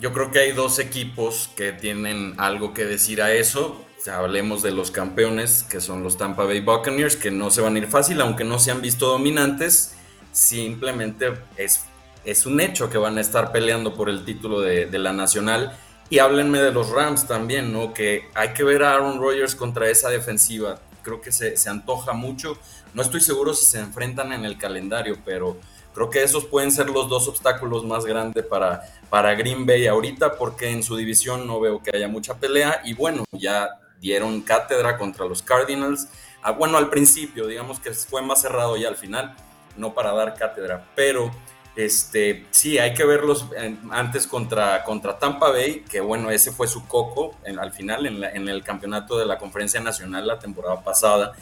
Yo 0.04 0.12
creo 0.12 0.30
que 0.30 0.38
hay 0.40 0.52
dos 0.52 0.80
equipos 0.80 1.48
que 1.56 1.72
tienen 1.72 2.34
algo 2.36 2.74
que 2.74 2.84
decir 2.84 3.22
a 3.22 3.32
eso. 3.32 3.86
hablemos 4.12 4.62
de 4.62 4.70
los 4.70 4.90
campeones, 4.90 5.62
que 5.62 5.80
son 5.80 6.02
los 6.02 6.18
Tampa 6.18 6.44
Bay 6.44 6.60
Buccaneers, 6.60 7.16
que 7.16 7.30
no 7.30 7.50
se 7.50 7.62
van 7.62 7.74
a 7.74 7.78
ir 7.78 7.86
fácil, 7.86 8.20
aunque 8.20 8.44
no 8.44 8.58
se 8.58 8.70
han 8.70 8.82
visto 8.82 9.06
dominantes. 9.06 9.94
Simplemente 10.30 11.32
es, 11.56 11.86
es 12.26 12.44
un 12.44 12.60
hecho 12.60 12.90
que 12.90 12.98
van 12.98 13.16
a 13.16 13.22
estar 13.22 13.50
peleando 13.50 13.94
por 13.94 14.10
el 14.10 14.26
título 14.26 14.60
de, 14.60 14.90
la 14.98 15.14
Nacional. 15.14 15.74
Y 16.10 16.18
háblenme 16.18 16.58
de 16.58 16.70
los 16.70 16.90
Rams 16.90 17.26
también, 17.26 17.72
¿no? 17.72 17.94
Que 17.94 18.28
hay 18.34 18.50
que 18.50 18.62
ver 18.62 18.82
a 18.82 18.92
Aaron 18.92 19.18
Rodgers 19.18 19.54
contra 19.54 19.88
esa 19.88 20.10
defensiva. 20.10 20.80
Creo 21.00 21.22
que 21.22 21.32
se, 21.32 21.56
se 21.56 21.70
antoja 21.70 22.12
mucho. 22.12 22.58
No 22.92 23.00
estoy 23.00 23.22
seguro 23.22 23.54
si 23.54 23.64
se 23.64 23.80
enfrentan 23.80 24.34
en 24.34 24.44
el 24.44 24.58
calendario, 24.58 25.16
pero 25.24 25.56
Creo 25.94 26.10
que 26.10 26.22
esos 26.22 26.44
pueden 26.44 26.72
ser 26.72 26.90
los 26.90 27.08
dos 27.08 27.28
obstáculos 27.28 27.84
más 27.84 28.04
grandes 28.04 28.44
para, 28.44 28.82
para 29.08 29.34
Green 29.34 29.64
Bay 29.64 29.86
ahorita, 29.86 30.36
porque 30.36 30.68
en 30.68 30.82
su 30.82 30.96
división 30.96 31.46
no 31.46 31.60
veo 31.60 31.80
que 31.82 31.96
haya 31.96 32.08
mucha 32.08 32.34
pelea. 32.34 32.80
Y 32.84 32.94
bueno, 32.94 33.24
ya 33.30 33.80
dieron 34.00 34.42
cátedra 34.42 34.98
contra 34.98 35.24
los 35.24 35.40
Cardinals. 35.42 36.08
Ah, 36.42 36.50
bueno, 36.50 36.76
al 36.78 36.90
principio, 36.90 37.46
digamos 37.46 37.78
que 37.78 37.92
fue 37.92 38.22
más 38.22 38.42
cerrado 38.42 38.76
ya 38.76 38.88
al 38.88 38.96
final, 38.96 39.34
no 39.76 39.94
para 39.94 40.12
dar 40.12 40.34
cátedra, 40.34 40.84
pero 40.94 41.30
este, 41.76 42.46
sí, 42.50 42.78
hay 42.78 42.92
que 42.92 43.04
verlos 43.04 43.46
antes 43.90 44.26
contra, 44.26 44.84
contra 44.84 45.18
Tampa 45.18 45.50
Bay, 45.50 45.84
que 45.88 46.00
bueno, 46.00 46.30
ese 46.30 46.52
fue 46.52 46.68
su 46.68 46.86
coco 46.86 47.34
al 47.44 47.72
final 47.72 48.06
en, 48.06 48.22
en 48.22 48.48
el 48.48 48.62
campeonato 48.62 49.18
de 49.18 49.26
la 49.26 49.38
Conferencia 49.38 49.80
Nacional 49.80 50.26
la 50.26 50.38
temporada 50.38 50.82
pasada 50.82 51.32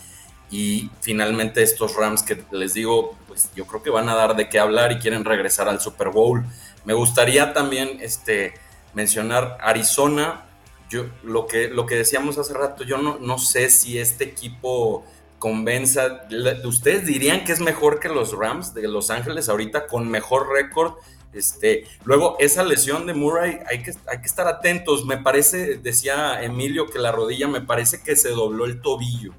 y 0.52 0.90
finalmente 1.00 1.62
estos 1.62 1.96
Rams 1.96 2.22
que 2.22 2.44
les 2.50 2.74
digo, 2.74 3.16
pues 3.26 3.48
yo 3.56 3.66
creo 3.66 3.82
que 3.82 3.88
van 3.88 4.10
a 4.10 4.14
dar 4.14 4.36
de 4.36 4.50
qué 4.50 4.58
hablar 4.58 4.92
y 4.92 4.98
quieren 4.98 5.24
regresar 5.24 5.66
al 5.66 5.80
Super 5.80 6.10
Bowl. 6.10 6.44
Me 6.84 6.92
gustaría 6.92 7.54
también 7.54 7.98
este, 8.02 8.52
mencionar 8.92 9.56
Arizona. 9.62 10.44
Yo, 10.90 11.06
lo, 11.22 11.46
que, 11.46 11.68
lo 11.68 11.86
que 11.86 11.94
decíamos 11.94 12.36
hace 12.36 12.52
rato, 12.52 12.84
yo 12.84 12.98
no, 12.98 13.18
no 13.18 13.38
sé 13.38 13.70
si 13.70 13.98
este 13.98 14.24
equipo 14.24 15.06
convenza. 15.38 16.26
¿Ustedes 16.64 17.06
dirían 17.06 17.44
que 17.44 17.52
es 17.52 17.60
mejor 17.60 17.98
que 17.98 18.10
los 18.10 18.36
Rams 18.36 18.74
de 18.74 18.86
Los 18.88 19.08
Ángeles 19.08 19.48
ahorita 19.48 19.86
con 19.86 20.10
mejor 20.10 20.50
récord? 20.52 20.96
Este, 21.32 21.86
luego, 22.04 22.36
esa 22.40 22.62
lesión 22.62 23.06
de 23.06 23.14
Murray, 23.14 23.60
hay 23.70 23.82
que, 23.82 23.94
hay 24.06 24.20
que 24.20 24.26
estar 24.26 24.46
atentos. 24.46 25.06
Me 25.06 25.16
parece, 25.16 25.78
decía 25.78 26.42
Emilio, 26.42 26.90
que 26.90 26.98
la 26.98 27.10
rodilla 27.10 27.48
me 27.48 27.62
parece 27.62 28.02
que 28.02 28.16
se 28.16 28.28
dobló 28.28 28.66
el 28.66 28.82
tobillo 28.82 29.32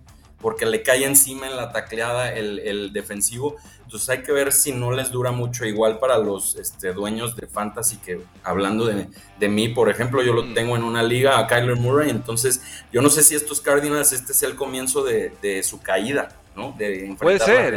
porque 0.43 0.65
le 0.65 0.83
cae 0.83 1.05
encima 1.05 1.47
en 1.47 1.55
la 1.55 1.71
tacleada 1.71 2.33
el, 2.33 2.91
defensivo. 2.91 3.55
Entonces 3.83 4.09
hay 4.09 4.23
que 4.23 4.33
ver 4.33 4.51
si 4.51 4.73
no 4.73 4.91
les 4.91 5.09
dura 5.09 5.31
mucho. 5.31 5.63
Igual 5.63 5.99
para 5.99 6.17
los 6.17 6.57
este, 6.57 6.91
dueños 6.91 7.37
de 7.37 7.47
Fantasy, 7.47 7.95
que 7.95 8.19
hablando 8.43 8.85
de, 8.85 9.47
mí, 9.47 9.69
por 9.69 9.89
ejemplo, 9.89 10.21
yo 10.21 10.33
lo 10.33 10.43
mm. 10.43 10.53
tengo 10.53 10.75
en 10.75 10.83
una 10.83 11.01
liga 11.01 11.39
a 11.39 11.47
Kyler 11.47 11.77
Murray. 11.77 12.09
Entonces 12.09 12.61
yo 12.91 13.01
no 13.01 13.09
sé 13.09 13.23
si 13.23 13.35
estos 13.35 13.61
Cardinals, 13.61 14.11
este 14.11 14.33
es 14.33 14.43
el 14.43 14.55
comienzo 14.55 15.05
de, 15.05 15.63
su 15.63 15.79
caída. 15.81 16.27
¿no? 16.57 16.75
Puede 17.17 17.39
ser. 17.39 17.73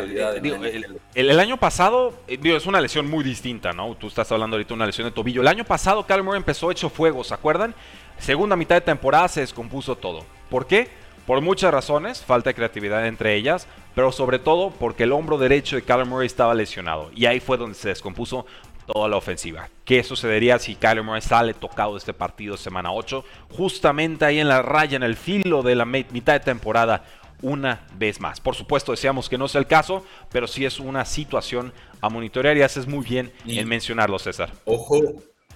el, 1.14 1.40
año 1.40 1.56
pasado, 1.58 2.14
eh, 2.26 2.38
es 2.42 2.66
una 2.66 2.80
lesión 2.80 3.08
muy 3.08 3.22
distinta, 3.22 3.72
¿no? 3.72 3.94
Tú 3.94 4.08
estás 4.08 4.30
hablando 4.32 4.56
ahorita 4.56 4.70
de 4.70 4.74
una 4.74 4.86
lesión 4.86 5.06
de 5.06 5.12
tobillo. 5.12 5.40
El 5.40 5.48
año 5.48 5.64
pasado, 5.64 6.04
Kyler 6.04 6.24
Murray 6.24 6.38
empezó 6.38 6.72
hecho 6.72 6.90
fuego, 6.90 7.22
¿se 7.22 7.32
acuerdan? 7.32 7.76
Segunda 8.18 8.56
mitad 8.56 8.74
de 8.74 8.80
temporada 8.80 9.28
se 9.28 9.40
descompuso 9.40 9.94
todo. 9.96 10.26
¿Por 10.50 10.66
qué? 10.66 11.05
Por 11.26 11.40
muchas 11.40 11.72
razones, 11.72 12.22
falta 12.22 12.50
de 12.50 12.54
creatividad 12.54 13.06
entre 13.06 13.34
ellas, 13.34 13.66
pero 13.96 14.12
sobre 14.12 14.38
todo 14.38 14.70
porque 14.70 15.02
el 15.02 15.12
hombro 15.12 15.38
derecho 15.38 15.74
de 15.74 15.82
Kyler 15.82 16.06
Murray 16.06 16.26
estaba 16.26 16.54
lesionado 16.54 17.10
y 17.16 17.26
ahí 17.26 17.40
fue 17.40 17.56
donde 17.56 17.74
se 17.74 17.88
descompuso 17.88 18.46
toda 18.86 19.08
la 19.08 19.16
ofensiva. 19.16 19.68
¿Qué 19.84 20.04
sucedería 20.04 20.60
si 20.60 20.76
Kyler 20.76 21.02
Murray 21.02 21.22
sale 21.22 21.52
tocado 21.52 21.94
de 21.94 21.98
este 21.98 22.14
partido 22.14 22.56
semana 22.56 22.92
8? 22.92 23.24
Justamente 23.50 24.24
ahí 24.24 24.38
en 24.38 24.46
la 24.46 24.62
raya, 24.62 24.94
en 24.94 25.02
el 25.02 25.16
filo 25.16 25.64
de 25.64 25.74
la 25.74 25.84
mitad 25.84 26.34
de 26.34 26.40
temporada, 26.40 27.04
una 27.42 27.86
vez 27.94 28.20
más. 28.20 28.40
Por 28.40 28.54
supuesto, 28.54 28.92
deseamos 28.92 29.28
que 29.28 29.36
no 29.36 29.48
sea 29.48 29.58
el 29.58 29.66
caso, 29.66 30.04
pero 30.30 30.46
sí 30.46 30.64
es 30.64 30.78
una 30.78 31.04
situación 31.04 31.72
a 32.00 32.08
monitorear 32.08 32.56
y 32.56 32.62
haces 32.62 32.86
muy 32.86 33.04
bien 33.04 33.32
en 33.46 33.68
mencionarlo, 33.68 34.18
César. 34.20 34.52
Ojo, 34.64 35.00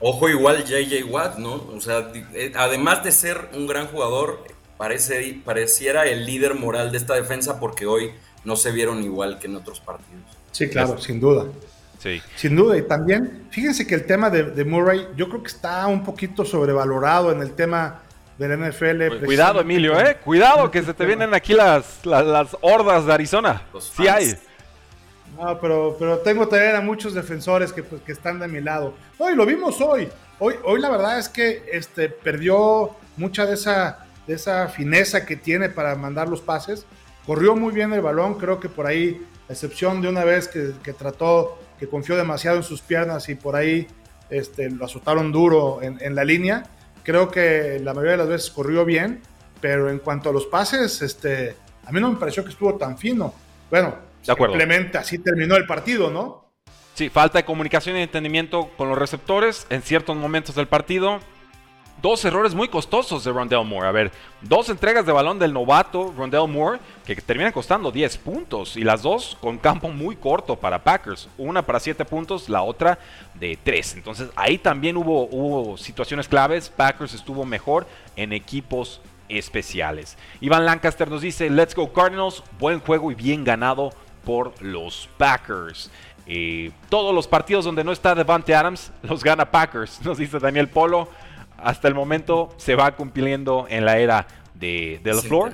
ojo 0.01 0.29
igual 0.29 0.65
JJ 0.65 1.05
Watt, 1.05 1.39
¿no? 1.39 1.55
O 1.73 1.81
sea, 1.81 2.11
eh, 2.35 2.53
además 2.57 3.05
de 3.05 3.13
ser 3.13 3.51
un 3.55 3.67
gran 3.67 3.87
jugador, 3.87 4.45
parece, 4.81 5.39
pareciera 5.45 6.07
el 6.07 6.25
líder 6.25 6.55
moral 6.55 6.91
de 6.91 6.97
esta 6.97 7.13
defensa 7.13 7.61
porque 7.61 7.85
hoy 7.85 8.13
no 8.45 8.57
se 8.57 8.73
vieron 8.73 9.05
igual 9.05 9.39
que 9.39 9.47
en 9.47 9.57
otros 9.57 9.79
partidos. 9.79 10.23
Sí, 10.53 10.71
claro, 10.71 10.97
sin 10.97 11.21
duda. 11.21 11.45
Sí. 11.99 12.23
Sin 12.35 12.57
duda. 12.57 12.79
Y 12.79 12.83
también, 12.89 13.47
fíjense 13.51 13.87
que 13.87 13.95
el 13.95 14.07
tema 14.07 14.31
de, 14.31 14.65
Murray, 14.65 15.07
yo 15.17 15.29
creo 15.29 15.43
que 15.43 15.49
está 15.49 15.87
un 15.87 16.03
poquito 16.03 16.47
sobrevalorado 16.47 17.31
en 17.31 17.43
el 17.43 17.53
tema 17.53 18.01
del 18.39 18.59
NFL. 18.59 19.23
cuidado, 19.23 19.61
Emilio, 19.61 20.01
¿eh? 20.01 20.17
Cuidado, 20.25 20.71
que 20.71 20.83
se 20.83 20.95
te 20.95 21.05
vienen 21.05 21.35
aquí 21.35 21.53
las, 21.53 22.07
las, 22.07 22.57
hordas 22.63 23.05
de 23.05 23.13
Arizona. 23.13 23.61
Sí 23.81 24.09
hay. 24.09 24.35
No, 25.39 25.61
pero, 25.61 25.95
pero 25.99 26.21
tengo 26.21 26.49
también 26.49 26.75
a 26.75 26.81
muchos 26.81 27.13
defensores 27.13 27.71
que, 27.71 27.83
pues, 27.83 28.01
que 28.01 28.13
están 28.13 28.39
de 28.39 28.49
mi 28.49 28.63
lado. 28.63 28.95
Hoy 29.19 29.35
lo 29.35 29.45
vimos 29.45 29.79
hoy. 29.83 30.09
Hoy, 30.39 30.55
hoy 30.65 30.81
la 30.81 30.89
verdad 30.89 31.19
es 31.19 31.29
que 31.29 31.65
este, 31.71 32.09
perdió 32.09 32.97
mucha 33.19 33.45
de 33.45 33.53
esa 33.53 34.07
esa 34.27 34.69
fineza 34.69 35.27
que 35.27 35.37
tiene 35.37 35.69
para 35.69 35.95
mandar 35.95 36.29
los 36.29 36.41
pases. 36.41 36.87
Corrió 37.27 37.55
muy 37.57 37.73
bien 37.73 37.93
el 37.93 38.01
balón, 38.01 38.35
creo 38.35 38.61
que 38.61 38.69
por 38.69 38.87
ahí, 38.87 39.25
a 39.49 39.53
excepción 39.53 40.01
de 40.03 40.09
una 40.09 40.25
vez 40.25 40.49
que, 40.49 40.93
trató, 40.93 41.59
que 41.79 41.89
confió 41.89 42.17
demasiado 42.17 42.57
en 42.57 42.63
sus 42.63 42.81
piernas 42.81 43.29
y 43.29 43.35
por 43.35 43.57
ahí 43.57 43.87
este, 44.31 44.71
lo 44.71 44.85
azotaron 44.85 45.33
duro 45.33 45.81
en, 45.83 46.15
la 46.15 46.25
línea. 46.25 46.65
Creo 47.03 47.31
que 47.31 47.81
la 47.83 47.93
mayoría 47.93 48.13
de 48.13 48.19
las 48.19 48.29
veces 48.29 48.51
corrió 48.51 48.85
bien, 48.85 49.21
pero 49.61 49.91
en 49.91 49.99
cuanto 49.99 50.31
a 50.31 50.33
los 50.33 50.47
pases, 50.47 51.03
este, 51.03 51.57
a 51.85 51.93
mí 51.93 52.01
no 52.01 52.11
me 52.11 52.19
pareció 52.19 52.45
que 52.45 52.51
estuvo 52.51 52.75
tan 52.77 52.99
fino. 52.99 53.35
Bueno, 53.71 53.95
simplemente 54.23 54.99
así 54.99 55.19
terminó 55.19 55.57
el 55.57 55.67
partido, 55.67 56.11
¿no? 56.11 56.51
Sí, 56.95 57.09
falta 57.09 57.39
de 57.39 57.45
comunicación 57.45 57.97
y 57.97 58.03
entendimiento 58.03 58.71
con 58.77 58.89
los 58.89 58.99
receptores 58.99 59.67
en 59.71 59.83
ciertos 59.83 60.17
momentos 60.17 60.55
del 60.55 60.69
partido 60.69 61.21
dos 62.01 62.25
errores 62.25 62.55
muy 62.55 62.69
costosos 62.69 63.25
de 63.25 63.33
Rondell 63.33 63.65
Moore. 63.65 63.89
A 63.89 63.93
ver, 63.93 64.13
dos 64.43 64.69
entregas 64.69 65.05
de 65.07 65.13
balón 65.13 65.39
del 65.39 65.53
novato 65.53 66.13
Rondell 66.17 66.49
Moore 66.49 66.79
que 67.05 67.15
terminan 67.17 67.53
costando 67.53 67.91
10 67.91 68.19
puntos 68.19 68.77
y 68.77 68.83
las 68.83 69.03
dos 69.03 69.37
con 69.41 69.59
campo 69.59 69.89
muy 69.89 70.17
corto 70.17 70.57
para 70.57 70.83
Packers. 70.83 71.29
Una 71.39 71.63
para 71.63 71.81
7 71.81 72.05
puntos, 72.05 72.49
la 72.49 72.63
otra 72.63 72.99
de 73.35 73.59
3. 73.63 73.95
Entonces 73.97 74.31
ahí 74.37 74.59
también 74.59 74.97
hubo, 74.97 75.77
situaciones 75.77 76.29
claves. 76.29 76.69
Packers 76.69 77.15
estuvo 77.15 77.45
mejor 77.45 77.87
en 78.17 78.33
equipos 78.33 79.01
especiales. 79.29 80.17
Iván 80.41 80.65
Lancaster 80.65 81.09
nos 81.09 81.23
dice, 81.23 81.51
let's 81.51 81.75
go 81.75 81.93
Cardinals, 81.93 82.43
buen 82.59 82.81
juego 82.81 83.13
y 83.13 83.15
bien 83.15 83.45
ganado 83.45 83.91
por 84.25 84.61
los 84.63 85.09
Packers. 85.17 85.91
Eh, 86.27 86.71
todos 86.89 87.15
los 87.15 87.27
partidos 87.27 87.65
donde 87.65 87.83
no 87.83 87.93
está 87.93 88.15
Devante 88.15 88.55
Adams 88.55 88.93
los 89.03 89.25
gana 89.25 89.51
Packers, 89.51 90.01
nos 90.05 90.19
dice 90.19 90.39
Daniel 90.39 90.69
Polo 90.69 91.09
hasta 91.63 91.89
el 91.89 91.95
momento 91.95 92.49
se 92.57 92.75
va 92.75 92.95
cumpliendo 92.97 93.67
en 93.69 93.85
la 93.85 93.99
era 93.99 94.27
de, 94.55 95.01
de 95.03 95.15
floor. 95.15 95.53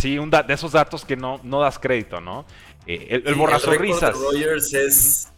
Sí, 0.00 0.18
un 0.18 0.30
de 0.30 0.44
esos 0.48 0.72
datos 0.72 1.04
que 1.04 1.16
no, 1.16 1.40
no 1.42 1.60
das 1.60 1.78
crédito, 1.78 2.20
¿no? 2.20 2.44
Eh, 2.86 3.06
el, 3.10 3.22
el 3.26 3.34
borrazo 3.34 3.70
risas. 3.72 4.16
Rogers 4.18 4.74
es, 4.74 5.28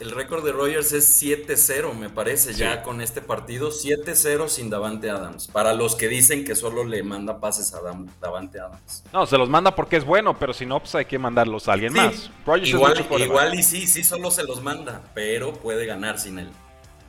el 0.00 0.10
récord 0.10 0.44
de 0.44 0.52
Rogers 0.52 0.92
es 0.92 1.22
7-0, 1.22 1.94
me 1.94 2.10
parece, 2.10 2.52
ya 2.54 2.82
con 2.82 3.00
este 3.00 3.20
partido. 3.20 3.70
7-0 3.70 4.48
sin 4.48 4.70
Davante 4.70 5.10
Adams. 5.10 5.46
Para 5.46 5.74
los 5.74 5.94
que 5.94 6.08
dicen 6.08 6.44
que 6.44 6.56
solo 6.56 6.84
le 6.84 7.02
manda 7.02 7.38
pases 7.38 7.72
a 7.74 7.80
Davante 8.20 8.58
Adams. 8.58 9.04
No, 9.12 9.26
se 9.26 9.38
los 9.38 9.48
manda 9.48 9.74
porque 9.76 9.96
es 9.96 10.04
bueno, 10.04 10.36
pero 10.38 10.52
si 10.52 10.66
no, 10.66 10.80
pues 10.80 10.94
hay 10.94 11.04
que 11.04 11.18
mandarlos 11.18 11.68
a 11.68 11.74
alguien 11.74 11.92
más. 11.92 12.30
igual, 12.64 13.06
igual 13.18 13.54
y 13.54 13.62
sí, 13.62 13.86
sí, 13.86 14.02
solo 14.02 14.30
se 14.30 14.44
los 14.44 14.62
manda, 14.62 15.02
pero 15.14 15.52
puede 15.52 15.86
ganar 15.86 16.18
sin 16.18 16.40
él. 16.40 16.50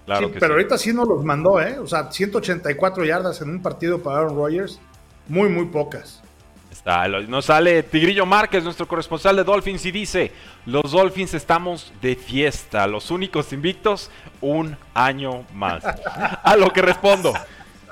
Claro 0.06 0.28
sí, 0.28 0.36
pero 0.40 0.54
ahorita 0.54 0.78
sí 0.78 0.94
no 0.94 1.06
los 1.06 1.24
mandó, 1.24 1.62
¿eh? 1.62 1.78
O 1.80 1.88
sea, 1.88 2.12
184 2.12 3.06
yardas 3.06 3.42
en 3.42 3.50
un 3.50 3.62
partido 3.62 4.02
para 4.02 4.20
Aaron 4.20 4.36
Rodgers, 4.36 4.80
muy, 5.28 5.50
muy 5.50 5.66
pocas. 5.66 6.22
Nos 7.28 7.46
sale 7.46 7.84
Tigrillo 7.84 8.26
Márquez, 8.26 8.64
nuestro 8.64 8.88
corresponsal 8.88 9.36
de 9.36 9.44
Dolphins, 9.44 9.86
y 9.86 9.92
dice: 9.92 10.32
Los 10.66 10.92
Dolphins 10.92 11.34
estamos 11.36 11.94
de 12.02 12.16
fiesta, 12.16 12.88
los 12.88 13.12
únicos 13.12 13.54
invictos, 13.54 14.10
un 14.42 14.76
año 14.94 15.46
más. 15.54 15.84
A 16.44 16.56
lo 16.56 16.74
que 16.74 16.82
respondo: 16.82 17.34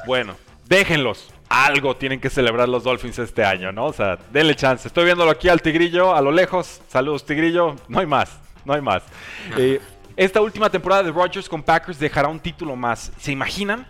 Bueno, 0.07 0.35
déjenlos. 0.67 1.31
Algo 1.49 1.95
tienen 1.97 2.19
que 2.19 2.29
celebrar 2.29 2.69
los 2.69 2.83
Dolphins 2.83 3.17
este 3.17 3.43
año, 3.43 3.71
¿no? 3.71 3.85
O 3.85 3.93
sea, 3.93 4.19
denle 4.31 4.55
chance. 4.55 4.87
Estoy 4.87 5.05
viéndolo 5.05 5.31
aquí 5.31 5.49
al 5.49 5.63
Tigrillo, 5.63 6.15
a 6.15 6.21
lo 6.21 6.31
lejos. 6.31 6.79
Saludos, 6.87 7.25
Tigrillo. 7.25 7.75
No 7.87 7.99
hay 7.99 8.05
más, 8.05 8.39
no 8.65 8.73
hay 8.73 8.81
más. 8.81 9.03
Eh, 9.57 9.79
esta 10.19 10.41
última 10.41 10.69
temporada 10.69 11.01
de 11.01 11.13
Rodgers 11.13 11.47
con 11.47 11.63
Packers 11.63 11.97
dejará 11.97 12.27
un 12.27 12.41
título 12.41 12.75
más. 12.75 13.13
¿Se 13.19 13.31
imaginan? 13.31 13.87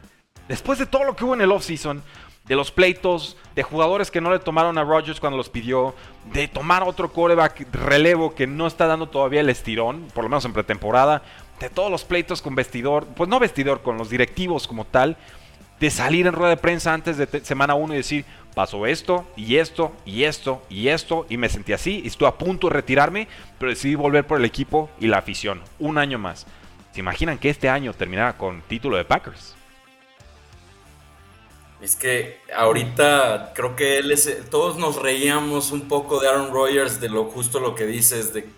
Después 0.48 0.78
de 0.78 0.86
todo 0.86 1.04
lo 1.04 1.16
que 1.16 1.26
hubo 1.26 1.34
en 1.34 1.42
el 1.42 1.52
offseason, 1.52 2.04
de 2.46 2.56
los 2.56 2.70
pleitos, 2.70 3.36
de 3.56 3.64
jugadores 3.64 4.12
que 4.12 4.22
no 4.22 4.30
le 4.30 4.38
tomaron 4.38 4.78
a 4.78 4.84
Rodgers 4.84 5.20
cuando 5.20 5.38
los 5.38 5.50
pidió, 5.50 5.96
de 6.32 6.48
tomar 6.48 6.84
otro 6.84 7.12
coreback 7.12 7.74
relevo 7.74 8.36
que 8.36 8.46
no 8.46 8.68
está 8.68 8.86
dando 8.86 9.10
todavía 9.10 9.42
el 9.42 9.50
estirón, 9.50 10.08
por 10.14 10.24
lo 10.24 10.30
menos 10.30 10.46
en 10.46 10.54
pretemporada, 10.54 11.24
de 11.60 11.72
todos 11.72 11.90
los 11.90 12.06
pleitos 12.06 12.44
con 12.44 12.54
vestidor, 12.54 13.08
pues 13.16 13.28
no 13.28 13.40
vestidor, 13.40 13.82
con 13.82 13.98
los 13.98 14.12
directivos 14.12 14.68
como 14.68 14.86
tal, 14.86 15.18
de 15.80 15.90
salir 15.90 16.28
en 16.28 16.34
rueda 16.34 16.50
de 16.52 16.58
prensa 16.58 16.94
antes 16.94 17.18
de 17.18 17.46
semana 17.46 17.76
1 17.76 17.94
y 17.94 17.98
decir, 17.98 18.26
pasó 18.54 18.86
esto 18.86 19.26
y 19.36 19.58
esto 19.58 19.94
y 20.06 20.24
esto 20.24 20.62
y 20.70 20.90
esto 20.90 21.26
y 21.30 21.38
me 21.38 21.50
sentí 21.50 21.74
así 21.74 22.02
y 22.04 22.08
estuve 22.08 22.28
a 22.28 22.38
punto 22.38 22.68
de 22.68 22.74
retirarme, 22.74 23.28
pero 23.58 23.72
decidí 23.72 23.96
volver 23.96 24.28
por 24.28 24.40
el 24.40 24.46
equipo 24.46 24.90
y 25.00 25.08
la 25.08 25.20
afición, 25.20 25.62
un 25.80 25.98
año 25.98 26.20
más. 26.20 26.46
¿Se 26.92 27.00
imaginan 27.00 27.38
que 27.38 27.50
este 27.50 27.70
año 27.70 27.94
terminara 27.94 28.38
con 28.38 28.62
título 28.64 28.98
de 28.98 29.06
Packers? 29.06 29.56
Es 31.82 31.96
que 31.96 32.42
ahorita 32.54 33.54
creo 33.56 33.76
que 33.76 34.00
él 34.00 34.14
todos 34.50 34.78
nos 34.78 35.02
reíamos 35.02 35.72
un 35.72 35.88
poco 35.88 36.20
de 36.20 36.28
Aaron 36.28 36.52
Rodgers, 36.52 37.00
de 37.00 37.08
lo 37.08 37.26
justo 37.26 37.62
lo 37.62 37.74
que 37.74 37.86
dices, 37.86 38.34
de 38.34 38.50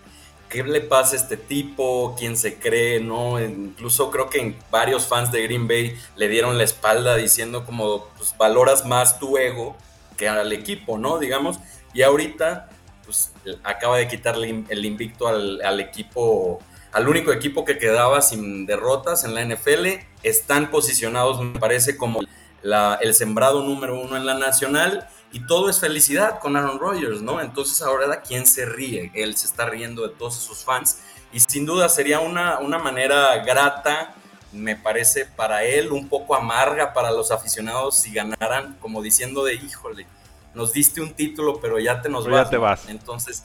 qué 0.52 0.62
le 0.62 0.82
pasa 0.82 1.16
a 1.16 1.18
este 1.18 1.38
tipo, 1.38 2.14
quién 2.18 2.36
se 2.36 2.58
cree, 2.58 3.00
¿no? 3.00 3.40
Incluso 3.40 4.10
creo 4.10 4.28
que 4.28 4.54
varios 4.70 5.06
fans 5.06 5.32
de 5.32 5.42
Green 5.42 5.66
Bay 5.66 5.96
le 6.14 6.28
dieron 6.28 6.58
la 6.58 6.64
espalda 6.64 7.16
diciendo 7.16 7.64
como, 7.64 8.08
pues 8.18 8.34
valoras 8.36 8.84
más 8.84 9.18
tu 9.18 9.38
ego 9.38 9.74
que 10.18 10.28
al 10.28 10.52
equipo, 10.52 10.98
¿no? 10.98 11.18
Digamos, 11.18 11.58
y 11.94 12.02
ahorita, 12.02 12.68
pues 13.06 13.32
acaba 13.64 13.96
de 13.96 14.08
quitarle 14.08 14.64
el 14.68 14.84
invicto 14.84 15.26
al, 15.26 15.80
equipo, 15.80 16.60
al 16.92 17.08
único 17.08 17.32
equipo 17.32 17.64
que 17.64 17.78
quedaba 17.78 18.20
sin 18.20 18.66
derrotas 18.66 19.24
en 19.24 19.34
la 19.34 19.42
NFL, 19.42 19.86
están 20.22 20.70
posicionados, 20.70 21.40
me 21.40 21.58
parece, 21.58 21.96
como 21.96 22.20
el 22.62 23.14
sembrado 23.14 23.62
número 23.62 23.98
uno 23.98 24.18
en 24.18 24.26
la 24.26 24.34
nacional 24.34 25.08
y 25.32 25.40
todo 25.46 25.70
es 25.70 25.80
felicidad 25.80 26.38
con 26.38 26.56
Aaron 26.56 26.78
Rodgers, 26.78 27.22
¿no? 27.22 27.40
Entonces 27.40 27.80
ahora 27.82 28.20
quién 28.20 28.46
se 28.46 28.66
ríe, 28.66 29.10
él 29.14 29.34
se 29.36 29.46
está 29.46 29.66
riendo 29.66 30.06
de 30.06 30.14
todos 30.14 30.34
sus 30.34 30.62
fans 30.64 30.98
y 31.32 31.40
sin 31.40 31.64
duda 31.64 31.88
sería 31.88 32.20
una, 32.20 32.58
una 32.58 32.78
manera 32.78 33.38
grata, 33.38 34.14
me 34.52 34.76
parece, 34.76 35.24
para 35.24 35.64
él, 35.64 35.90
un 35.90 36.08
poco 36.08 36.34
amarga 36.34 36.92
para 36.92 37.10
los 37.10 37.30
aficionados 37.30 37.98
si 37.98 38.12
ganaran, 38.12 38.76
como 38.80 39.00
diciendo 39.00 39.42
de, 39.44 39.54
híjole, 39.54 40.06
nos 40.54 40.74
diste 40.74 41.00
un 41.00 41.14
título, 41.14 41.58
pero 41.60 41.78
ya 41.78 42.02
te 42.02 42.10
nos 42.10 42.28
vas. 42.28 42.50
te 42.50 42.58
vas. 42.58 42.86
Entonces, 42.88 43.44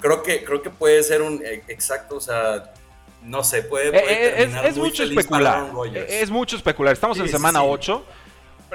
creo 0.00 0.22
que, 0.22 0.44
creo 0.44 0.62
que 0.62 0.70
puede 0.70 1.02
ser 1.02 1.22
un 1.22 1.42
eh, 1.44 1.64
exacto, 1.66 2.16
o 2.16 2.20
sea, 2.20 2.72
no 3.22 3.42
sé, 3.42 3.62
puede, 3.62 3.88
eh, 3.88 4.44
eh, 4.44 4.62
es, 4.66 4.76
mucho 4.76 5.02
especular. 5.02 5.72
Es 6.08 6.30
mucho 6.30 6.56
especular. 6.56 6.92
Estamos 6.92 7.18
en 7.18 7.28
semana 7.28 7.64
8 7.64 8.04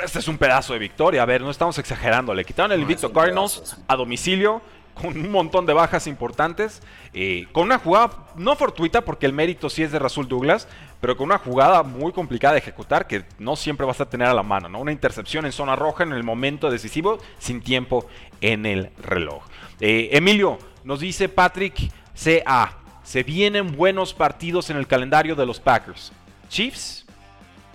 este 0.04 0.19
es 0.19 0.28
un 0.28 0.38
pedazo 0.38 0.73
de 0.73 0.80
victoria. 0.80 1.21
A 1.21 1.25
ver, 1.25 1.41
no 1.41 1.52
estamos 1.52 1.78
exagerando. 1.78 2.34
Le 2.34 2.45
quitaron 2.45 2.71
el 2.71 2.82
invicto 2.82 3.12
Cardinals 3.12 3.78
a 3.88 3.95
domicilio 3.95 4.62
con 4.99 5.17
un 5.17 5.32
montón 5.32 5.65
de 5.65 5.73
bajas 5.73 6.08
importantes, 6.08 6.82
eh, 7.13 7.47
con 7.52 7.63
una 7.63 7.80
jugada 7.80 8.28
no 8.36 8.56
fortuita, 8.56 9.02
porque 9.02 9.25
el 9.25 9.34
mérito 9.34 9.69
sí 9.69 9.84
es 9.84 9.91
de 9.91 9.99
Rasul 9.99 10.28
Douglas, 10.28 10.67
pero 10.99 11.15
con 11.15 11.25
una 11.25 11.38
jugada 11.38 11.84
muy 11.84 12.12
complicada 12.12 12.54
de 12.54 12.60
ejecutar 12.60 13.08
que 13.08 13.23
no 13.38 13.56
siempre 13.56 13.86
vas 13.86 14.02
a 14.02 14.10
tener 14.10 14.28
a 14.28 14.34
la 14.34 14.43
mano, 14.43 14.67
¿no? 14.67 14.80
Una 14.80 14.91
intercepción 14.91 15.45
en 15.45 15.52
zona 15.52 15.75
roja 15.75 16.04
en 16.04 16.12
el 16.12 16.23
momento 16.23 16.69
decisivo, 16.69 17.19
sin 17.38 17.62
tiempo 17.62 18.08
en 18.41 18.65
el 18.65 18.89
reloj. 19.02 19.43
Eh, 19.80 20.10
Emilio, 20.12 20.60
nos 20.84 20.99
dice 20.99 21.30
Patrick 21.30 21.91
CA, 22.13 22.73
se 23.04 23.23
vienen 23.23 23.75
buenos 23.75 24.13
partidos 24.13 24.69
en 24.69 24.78
el 24.78 24.88
calendario 24.88 25.36
de 25.36 25.45
los 25.45 25.60
Packers. 25.60 26.12
Chiefs, 26.49 27.06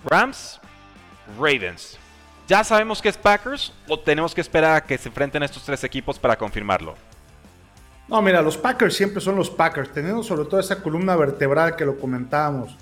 Rams, 0.05 0.61
Ravens. 1.39 1.99
¿Ya 2.47 2.63
sabemos 2.63 3.01
que 3.01 3.09
es 3.09 3.17
Packers 3.17 3.73
o 3.89 3.99
tenemos 3.99 4.35
que 4.35 4.41
esperar 4.41 4.77
a 4.77 4.85
que 4.85 4.99
se 4.99 5.09
enfrenten 5.09 5.43
estos 5.43 5.63
tres 5.63 5.83
equipos 5.83 6.19
para 6.19 6.37
confirmarlo? 6.37 6.95
No, 8.07 8.21
mira, 8.21 8.43
los 8.43 8.59
Packers 8.59 8.95
siempre 8.95 9.21
son 9.23 9.37
los 9.37 9.49
Packers, 9.49 9.91
teniendo 9.93 10.23
sobre 10.23 10.47
todo 10.47 10.61
esa 10.61 10.83
columna 10.83 11.17
vertebral 11.17 11.75
que 11.75 11.87
lo 11.87 11.99
comentábamos, 11.99 12.77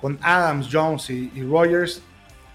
con 0.00 0.18
Adams, 0.22 0.68
Jones 0.70 1.10
y, 1.10 1.42
Rogers. 1.42 2.00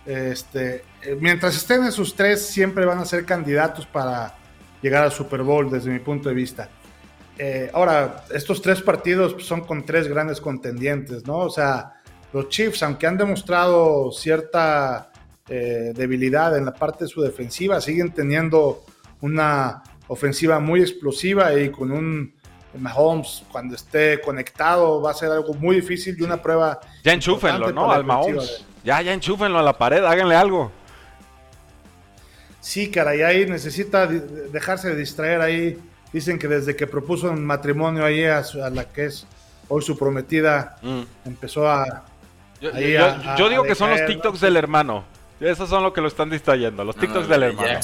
Este, 0.05 0.85
eh, 1.01 1.17
mientras 1.19 1.55
estén 1.55 1.83
esos 1.83 2.15
tres, 2.15 2.45
siempre 2.45 2.85
van 2.85 2.99
a 2.99 3.05
ser 3.05 3.25
candidatos 3.25 3.85
para 3.85 4.35
llegar 4.81 5.03
al 5.03 5.11
Super 5.11 5.43
Bowl, 5.43 5.69
desde 5.69 5.91
mi 5.91 5.99
punto 5.99 6.29
de 6.29 6.35
vista. 6.35 6.69
Eh, 7.37 7.69
ahora, 7.73 8.23
estos 8.33 8.61
tres 8.61 8.81
partidos 8.81 9.45
son 9.45 9.61
con 9.61 9.85
tres 9.85 10.07
grandes 10.07 10.39
contendientes, 10.39 11.25
¿no? 11.27 11.39
O 11.39 11.49
sea, 11.49 11.93
los 12.31 12.47
Chiefs, 12.47 12.83
aunque 12.83 13.05
han 13.05 13.17
demostrado 13.17 14.11
cierta 14.13 15.11
eh, 15.47 15.91
debilidad 15.95 16.57
en 16.57 16.65
la 16.65 16.73
parte 16.73 17.05
de 17.05 17.09
su 17.09 17.21
defensiva. 17.21 17.81
Siguen 17.81 18.13
teniendo 18.13 18.83
una 19.21 19.83
ofensiva 20.07 20.59
muy 20.59 20.81
explosiva 20.81 21.53
y 21.53 21.69
con 21.69 21.91
un 21.91 22.33
Mahomes 22.79 23.43
cuando 23.51 23.75
esté 23.75 24.19
conectado 24.21 25.01
va 25.01 25.11
a 25.11 25.13
ser 25.13 25.31
algo 25.31 25.53
muy 25.53 25.77
difícil 25.77 26.15
y 26.17 26.23
una 26.23 26.41
prueba. 26.41 26.79
Ya 27.03 27.13
enchúfenlo, 27.13 27.71
¿no? 27.71 27.91
Al 27.91 28.03
Mahomes. 28.03 28.65
Ya, 28.83 29.01
ya 29.01 29.13
enchúfenlo 29.13 29.59
a 29.59 29.63
la 29.63 29.77
pared, 29.77 30.03
háganle 30.03 30.35
algo. 30.35 30.71
Sí, 32.59 32.89
caray, 32.89 33.21
ahí 33.21 33.45
necesita 33.45 34.07
dejarse 34.07 34.89
de 34.89 34.95
distraer 34.95 35.41
ahí. 35.41 35.77
Dicen 36.11 36.39
que 36.39 36.47
desde 36.47 36.75
que 36.75 36.87
propuso 36.87 37.29
un 37.29 37.43
matrimonio 37.43 38.05
ahí 38.05 38.23
a, 38.23 38.43
la 38.71 38.85
que 38.85 39.05
es 39.05 39.27
hoy 39.67 39.81
su 39.81 39.97
prometida, 39.97 40.77
mm. 40.81 41.01
empezó 41.25 41.67
a. 41.67 42.05
Yo, 42.61 43.49
digo 43.49 43.63
que 43.63 43.75
son 43.75 43.89
los 43.89 44.05
TikToks 44.05 44.39
del 44.39 44.55
hermano. 44.55 45.03
Esos 45.43 45.69
son 45.69 45.83
los 45.83 45.91
que 45.91 45.99
lo 45.99 46.07
están 46.07 46.29
distrayendo, 46.29 46.85
los 46.85 46.95
TikToks 46.95 47.27
del 47.27 47.43
hermano. 47.43 47.79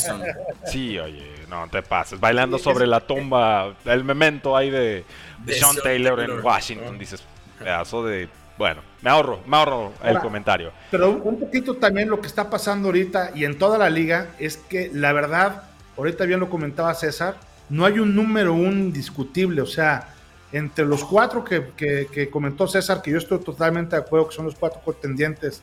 Sí, 0.65 0.97
oye, 0.97 1.35
no 1.49 1.67
te 1.69 1.81
pases. 1.81 2.17
Bailando 2.17 2.57
sobre 2.57 2.87
la 2.87 3.01
tumba, 3.01 3.75
el 3.83 4.03
memento 4.05 4.55
ahí 4.55 4.69
de, 4.69 5.03
Sean 5.47 5.75
Taylor 5.83 6.21
en 6.21 6.39
Washington. 6.39 6.97
Dices, 6.97 7.21
pedazo 7.57 8.05
de. 8.05 8.29
Bueno, 8.57 8.81
me 9.01 9.09
ahorro, 9.09 9.41
me 9.45 9.57
ahorro 9.57 9.93
el 10.03 10.19
comentario. 10.19 10.71
Pero 10.89 11.11
un 11.11 11.39
poquito 11.39 11.75
también 11.75 12.09
lo 12.09 12.21
que 12.21 12.27
está 12.27 12.49
pasando 12.49 12.87
ahorita 12.89 13.31
y 13.35 13.43
en 13.43 13.57
toda 13.57 13.77
la 13.77 13.89
liga 13.89 14.27
es 14.39 14.57
que 14.57 14.89
la 14.93 15.11
verdad, 15.11 15.63
ahorita 15.97 16.25
bien 16.25 16.39
lo 16.39 16.49
comentaba 16.49 16.93
César, 16.93 17.35
no 17.69 17.85
hay 17.85 17.99
un 17.99 18.15
número 18.15 18.53
un 18.53 18.93
discutible. 18.93 19.61
O 19.61 19.65
sea, 19.65 20.13
entre 20.53 20.85
los 20.85 21.03
cuatro 21.03 21.43
que, 21.43 21.73
que 21.75 22.29
comentó 22.29 22.67
César, 22.67 23.01
que 23.01 23.11
yo 23.11 23.17
estoy 23.17 23.39
totalmente 23.39 23.97
de 23.97 24.01
acuerdo 24.01 24.29
que 24.29 24.35
son 24.35 24.45
los 24.45 24.55
cuatro 24.55 24.79
contendientes 24.83 25.61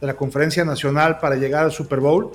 de 0.00 0.06
la 0.06 0.14
conferencia 0.14 0.64
nacional 0.64 1.18
para 1.18 1.36
llegar 1.36 1.64
al 1.64 1.72
Super 1.72 2.00
Bowl, 2.00 2.32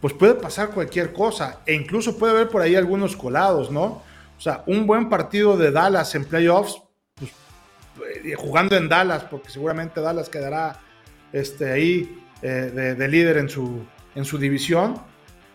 pues 0.00 0.12
puede 0.12 0.34
pasar 0.34 0.70
cualquier 0.70 1.12
cosa 1.12 1.60
e 1.64 1.74
incluso 1.74 2.18
puede 2.18 2.34
haber 2.34 2.48
por 2.48 2.62
ahí 2.62 2.76
algunos 2.76 3.16
colados, 3.16 3.70
¿no? 3.70 4.02
O 4.36 4.40
sea, 4.40 4.62
un 4.66 4.86
buen 4.86 5.08
partido 5.08 5.56
de 5.56 5.70
Dallas 5.70 6.14
en 6.14 6.24
playoffs, 6.24 6.82
pues, 7.14 7.30
eh, 8.24 8.34
jugando 8.36 8.76
en 8.76 8.88
Dallas, 8.88 9.24
porque 9.24 9.50
seguramente 9.50 10.00
Dallas 10.00 10.28
quedará 10.28 10.80
este, 11.32 11.72
ahí 11.72 12.22
eh, 12.42 12.94
de, 12.98 13.08
líder 13.08 13.38
en 13.38 13.48
su, 13.48 13.86
en 14.14 14.24
su 14.24 14.36
división, 14.36 15.00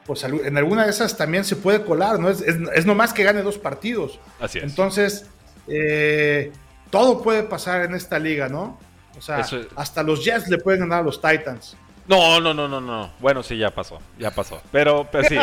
pues 0.05 0.23
en 0.23 0.57
alguna 0.57 0.85
de 0.85 0.89
esas 0.89 1.15
también 1.15 1.43
se 1.43 1.55
puede 1.55 1.83
colar, 1.83 2.19
¿no? 2.19 2.29
Es, 2.29 2.41
es, 2.41 2.85
nomás 2.87 3.13
que 3.13 3.23
gane 3.23 3.43
dos 3.43 3.59
partidos. 3.59 4.19
Así 4.39 4.57
es. 4.57 4.63
Entonces, 4.63 5.27
eh, 5.67 6.51
todo 6.89 7.21
puede 7.21 7.43
pasar 7.43 7.85
en 7.85 7.93
esta 7.93 8.17
liga, 8.17 8.49
¿no? 8.49 8.79
O 9.17 9.21
sea, 9.21 9.45
hasta 9.75 10.03
los 10.03 10.23
Jets 10.23 10.47
le 10.47 10.57
pueden 10.57 10.81
ganar 10.81 10.99
a 10.99 11.03
los 11.03 11.21
Titans. 11.21 11.75
No, 12.09 12.39
no, 12.39 12.55
no, 12.55 12.67
no, 12.67 12.81
no. 12.81 13.11
Bueno, 13.19 13.43
sí, 13.43 13.55
ya 13.55 13.69
pasó, 13.69 13.99
ya 14.17 14.31
pasó. 14.31 14.59
Pero, 14.71 15.07
pero 15.11 15.29
sí, 15.29 15.37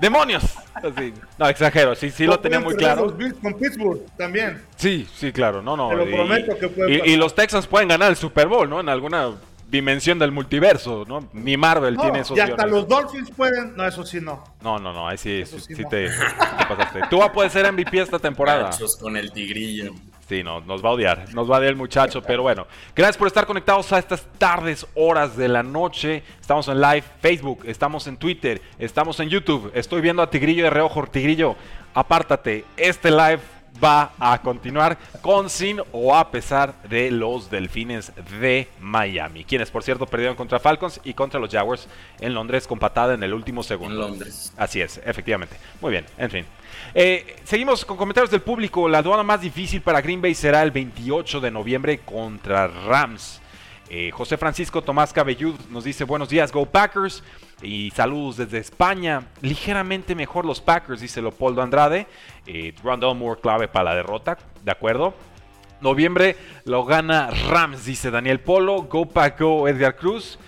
demonios. 0.00 0.42
No, 1.36 1.46
exagero, 1.46 1.94
sí, 1.94 2.10
sí 2.10 2.24
lo 2.24 2.40
tenía 2.40 2.58
muy 2.58 2.74
claro. 2.74 3.04
Los 3.04 3.16
Bills 3.18 3.34
con 3.34 3.52
Pittsburgh 3.52 4.00
también. 4.16 4.62
Sí, 4.76 5.06
sí, 5.14 5.30
claro, 5.30 5.60
no, 5.60 5.76
no. 5.76 5.90
Te 5.90 5.96
lo 5.96 6.06
prometo 6.06 6.58
que 6.58 6.68
puede 6.68 7.06
y, 7.06 7.16
los 7.16 7.34
Texans 7.34 7.66
pueden 7.66 7.88
ganar 7.88 8.08
el 8.08 8.16
Super 8.16 8.48
Bowl, 8.48 8.68
¿no? 8.68 8.80
En 8.80 8.88
alguna 8.88 9.34
dimensión 9.68 10.18
del 10.18 10.32
multiverso, 10.32 11.04
¿no? 11.06 11.28
Ni 11.34 11.58
Marvel 11.58 11.98
tiene 11.98 12.20
esos 12.20 12.36
Y 12.36 12.40
hasta 12.40 12.66
los 12.66 12.88
Dolphins 12.88 13.30
pueden. 13.30 13.76
No, 13.76 13.86
eso 13.86 14.04
sí 14.06 14.22
no. 14.22 14.42
No, 14.62 14.78
no, 14.78 14.90
no, 14.94 15.06
ahí 15.06 15.18
sí, 15.18 15.44
sí, 15.44 15.84
te, 15.84 16.08
pasaste. 16.66 17.00
Tú 17.10 17.18
vas 17.18 17.28
a 17.28 17.32
poder 17.32 17.50
ser 17.50 17.70
MVP 17.70 18.00
esta 18.00 18.18
temporada. 18.18 18.70
con 18.98 19.18
el 19.18 19.30
tigrillo. 19.32 19.92
Sí, 20.28 20.42
no, 20.42 20.60
nos 20.60 20.82
va 20.82 20.88
a 20.88 20.92
odiar, 20.92 21.34
nos 21.34 21.50
va 21.50 21.56
a 21.56 21.58
odiar 21.58 21.72
el 21.72 21.76
muchacho, 21.76 22.22
pero 22.22 22.42
bueno. 22.42 22.66
Gracias 22.96 23.18
por 23.18 23.26
estar 23.26 23.46
conectados 23.46 23.92
a 23.92 23.98
estas 23.98 24.24
tardes, 24.38 24.86
horas 24.94 25.36
de 25.36 25.48
la 25.48 25.62
noche. 25.62 26.22
Estamos 26.40 26.66
en 26.68 26.80
live 26.80 27.04
Facebook, 27.20 27.64
estamos 27.66 28.06
en 28.06 28.16
Twitter, 28.16 28.62
estamos 28.78 29.20
en 29.20 29.28
YouTube. 29.28 29.70
Estoy 29.74 30.00
viendo 30.00 30.22
a 30.22 30.30
Tigrillo 30.30 30.64
de 30.64 30.70
reojo. 30.70 31.06
Tigrillo, 31.06 31.56
apártate. 31.92 32.64
Este 32.78 33.10
live 33.10 33.40
va 33.82 34.12
a 34.18 34.40
continuar 34.40 34.98
con, 35.20 35.50
sin 35.50 35.80
o 35.92 36.14
a 36.14 36.30
pesar 36.30 36.74
de 36.88 37.10
los 37.10 37.50
Delfines 37.50 38.12
de 38.40 38.68
Miami, 38.80 39.44
quienes 39.44 39.70
por 39.70 39.82
cierto 39.82 40.06
perdieron 40.06 40.36
contra 40.36 40.58
Falcons 40.58 41.00
y 41.04 41.14
contra 41.14 41.40
los 41.40 41.50
Jaguars 41.50 41.88
en 42.20 42.34
Londres 42.34 42.66
con 42.66 42.78
patada 42.78 43.14
en 43.14 43.22
el 43.22 43.34
último 43.34 43.62
segundo. 43.62 43.94
En 43.94 44.10
Londres. 44.10 44.52
Así 44.56 44.80
es, 44.80 45.00
efectivamente. 45.04 45.56
Muy 45.80 45.90
bien, 45.90 46.06
en 46.18 46.30
fin. 46.30 46.44
Eh, 46.94 47.36
seguimos 47.44 47.84
con 47.84 47.96
comentarios 47.96 48.30
del 48.30 48.42
público. 48.42 48.88
La 48.88 48.98
aduana 48.98 49.22
más 49.22 49.40
difícil 49.40 49.80
para 49.80 50.00
Green 50.00 50.22
Bay 50.22 50.34
será 50.34 50.62
el 50.62 50.70
28 50.70 51.40
de 51.40 51.50
noviembre 51.50 51.98
contra 52.00 52.68
Rams. 52.68 53.40
Eh, 53.90 54.10
José 54.12 54.36
Francisco 54.36 54.82
Tomás 54.82 55.12
Cabellud 55.12 55.54
nos 55.70 55.84
dice 55.84 56.04
buenos 56.04 56.28
días, 56.28 56.50
Go 56.50 56.66
Packers. 56.66 57.22
Y 57.62 57.90
saludos 57.92 58.36
desde 58.36 58.58
España. 58.58 59.22
Ligeramente 59.40 60.14
mejor 60.14 60.44
los 60.44 60.60
Packers, 60.60 61.00
dice 61.00 61.22
Leopoldo 61.22 61.62
Andrade. 61.62 62.06
Eh, 62.46 62.74
Rondell 62.82 63.14
Moore 63.14 63.40
clave 63.40 63.68
para 63.68 63.90
la 63.90 63.94
derrota, 63.94 64.38
¿de 64.62 64.72
acuerdo? 64.72 65.14
Noviembre 65.80 66.36
lo 66.64 66.84
gana 66.84 67.30
Rams, 67.48 67.84
dice 67.84 68.10
Daniel 68.10 68.40
Polo. 68.40 68.82
Go 68.82 69.06
Pack 69.06 69.40
Go 69.40 69.68
Edgar 69.68 69.96
Cruz. 69.96 70.38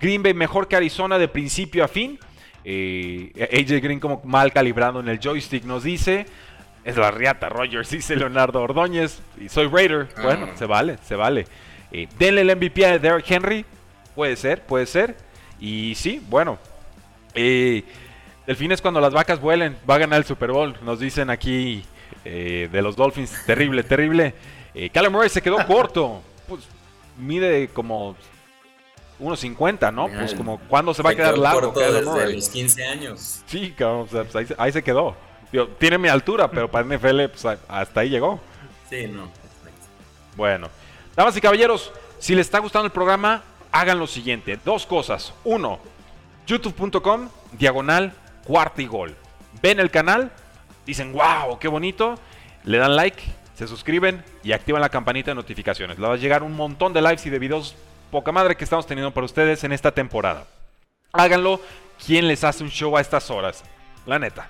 Green 0.00 0.22
Bay 0.22 0.34
mejor 0.34 0.66
que 0.66 0.76
Arizona 0.76 1.18
de 1.18 1.28
principio 1.28 1.84
a 1.84 1.88
fin. 1.88 2.18
Eh, 2.64 3.32
AJ 3.52 3.82
Green 3.82 4.00
como 4.00 4.20
mal 4.24 4.52
calibrado 4.52 5.00
en 5.00 5.08
el 5.08 5.20
joystick 5.20 5.64
nos 5.64 5.84
dice. 5.84 6.26
Es 6.84 6.96
la 6.96 7.10
riata 7.10 7.48
Rogers, 7.48 7.90
dice 7.90 8.16
Leonardo 8.16 8.62
Ordóñez. 8.62 9.20
Y 9.40 9.48
soy 9.48 9.68
Raider. 9.68 10.08
Ah. 10.16 10.22
Bueno, 10.22 10.48
se 10.56 10.66
vale, 10.66 10.98
se 11.04 11.14
vale. 11.14 11.46
Eh, 11.92 12.08
denle 12.18 12.40
el 12.40 12.56
MVP 12.56 12.84
a 12.84 12.98
Derrick 12.98 13.30
Henry. 13.30 13.64
Puede 14.14 14.36
ser, 14.36 14.62
puede 14.64 14.86
ser. 14.86 15.16
Y 15.60 15.94
sí, 15.94 16.22
bueno. 16.28 16.58
Eh, 17.34 17.84
fin 18.56 18.72
es 18.72 18.80
cuando 18.80 19.00
las 19.00 19.12
vacas 19.12 19.40
vuelen. 19.40 19.76
Va 19.88 19.96
a 19.96 19.98
ganar 19.98 20.18
el 20.18 20.24
Super 20.24 20.50
Bowl. 20.52 20.74
Nos 20.82 20.98
dicen 20.98 21.30
aquí 21.30 21.84
eh, 22.24 22.68
de 22.70 22.82
los 22.82 22.96
Dolphins. 22.96 23.44
Terrible, 23.46 23.82
terrible. 23.82 24.34
Eh, 24.74 24.90
Callum 24.90 25.12
Murray 25.12 25.28
se 25.28 25.42
quedó 25.42 25.58
corto. 25.66 26.22
Pues 26.48 26.62
mide 27.18 27.68
como 27.68 28.16
1.50, 29.20 29.92
¿no? 29.92 30.08
Pues 30.08 30.34
como 30.34 30.58
cuando 30.60 30.94
se 30.94 31.02
va 31.02 31.10
a 31.10 31.14
quedar 31.14 31.38
largo. 31.38 31.72
Desde 31.72 32.34
los 32.34 32.48
15 32.48 32.84
años. 32.86 33.42
Sí, 33.46 33.72
cabrón, 33.76 34.08
pues 34.10 34.54
ahí, 34.58 34.72
se 34.72 34.82
quedó. 34.82 35.14
tiene 35.78 35.98
mi 35.98 36.08
altura, 36.08 36.50
pero 36.50 36.70
para 36.70 36.84
NFL 36.84 37.26
pues, 37.26 37.58
hasta 37.68 38.00
ahí 38.00 38.08
llegó. 38.08 38.40
Sí, 38.88 39.06
no. 39.06 39.30
Bueno, 40.36 40.68
damas 41.14 41.36
y 41.36 41.40
caballeros, 41.40 41.92
si 42.18 42.34
les 42.34 42.46
está 42.46 42.60
gustando 42.60 42.86
el 42.86 42.92
programa, 42.92 43.42
hagan 43.72 43.98
lo 43.98 44.06
siguiente. 44.06 44.58
Dos 44.64 44.86
cosas. 44.86 45.34
Uno, 45.44 45.78
youtube.com, 46.46 47.28
diagonal, 47.52 48.12
cuarta 48.44 48.82
y 48.82 48.86
gol. 48.86 49.16
Ven 49.62 49.80
el 49.80 49.90
canal, 49.90 50.30
dicen, 50.86 51.12
wow, 51.12 51.58
qué 51.58 51.68
bonito. 51.68 52.16
Le 52.64 52.78
dan 52.78 52.96
like, 52.96 53.22
se 53.54 53.66
suscriben 53.66 54.24
y 54.42 54.52
activan 54.52 54.80
la 54.80 54.88
campanita 54.88 55.30
de 55.30 55.34
notificaciones. 55.34 55.98
Le 55.98 56.06
va 56.06 56.14
a 56.14 56.16
llegar 56.16 56.42
un 56.42 56.54
montón 56.54 56.92
de 56.92 57.02
likes 57.02 57.26
y 57.26 57.30
de 57.30 57.38
videos 57.38 57.74
poca 58.10 58.32
madre 58.32 58.56
que 58.56 58.64
estamos 58.64 58.86
teniendo 58.86 59.12
para 59.12 59.24
ustedes 59.24 59.62
en 59.64 59.72
esta 59.72 59.92
temporada. 59.92 60.46
Háganlo. 61.12 61.60
¿Quién 62.04 62.26
les 62.26 62.44
hace 62.44 62.64
un 62.64 62.70
show 62.70 62.96
a 62.96 63.00
estas 63.00 63.30
horas? 63.30 63.62
La 64.06 64.18
neta. 64.18 64.48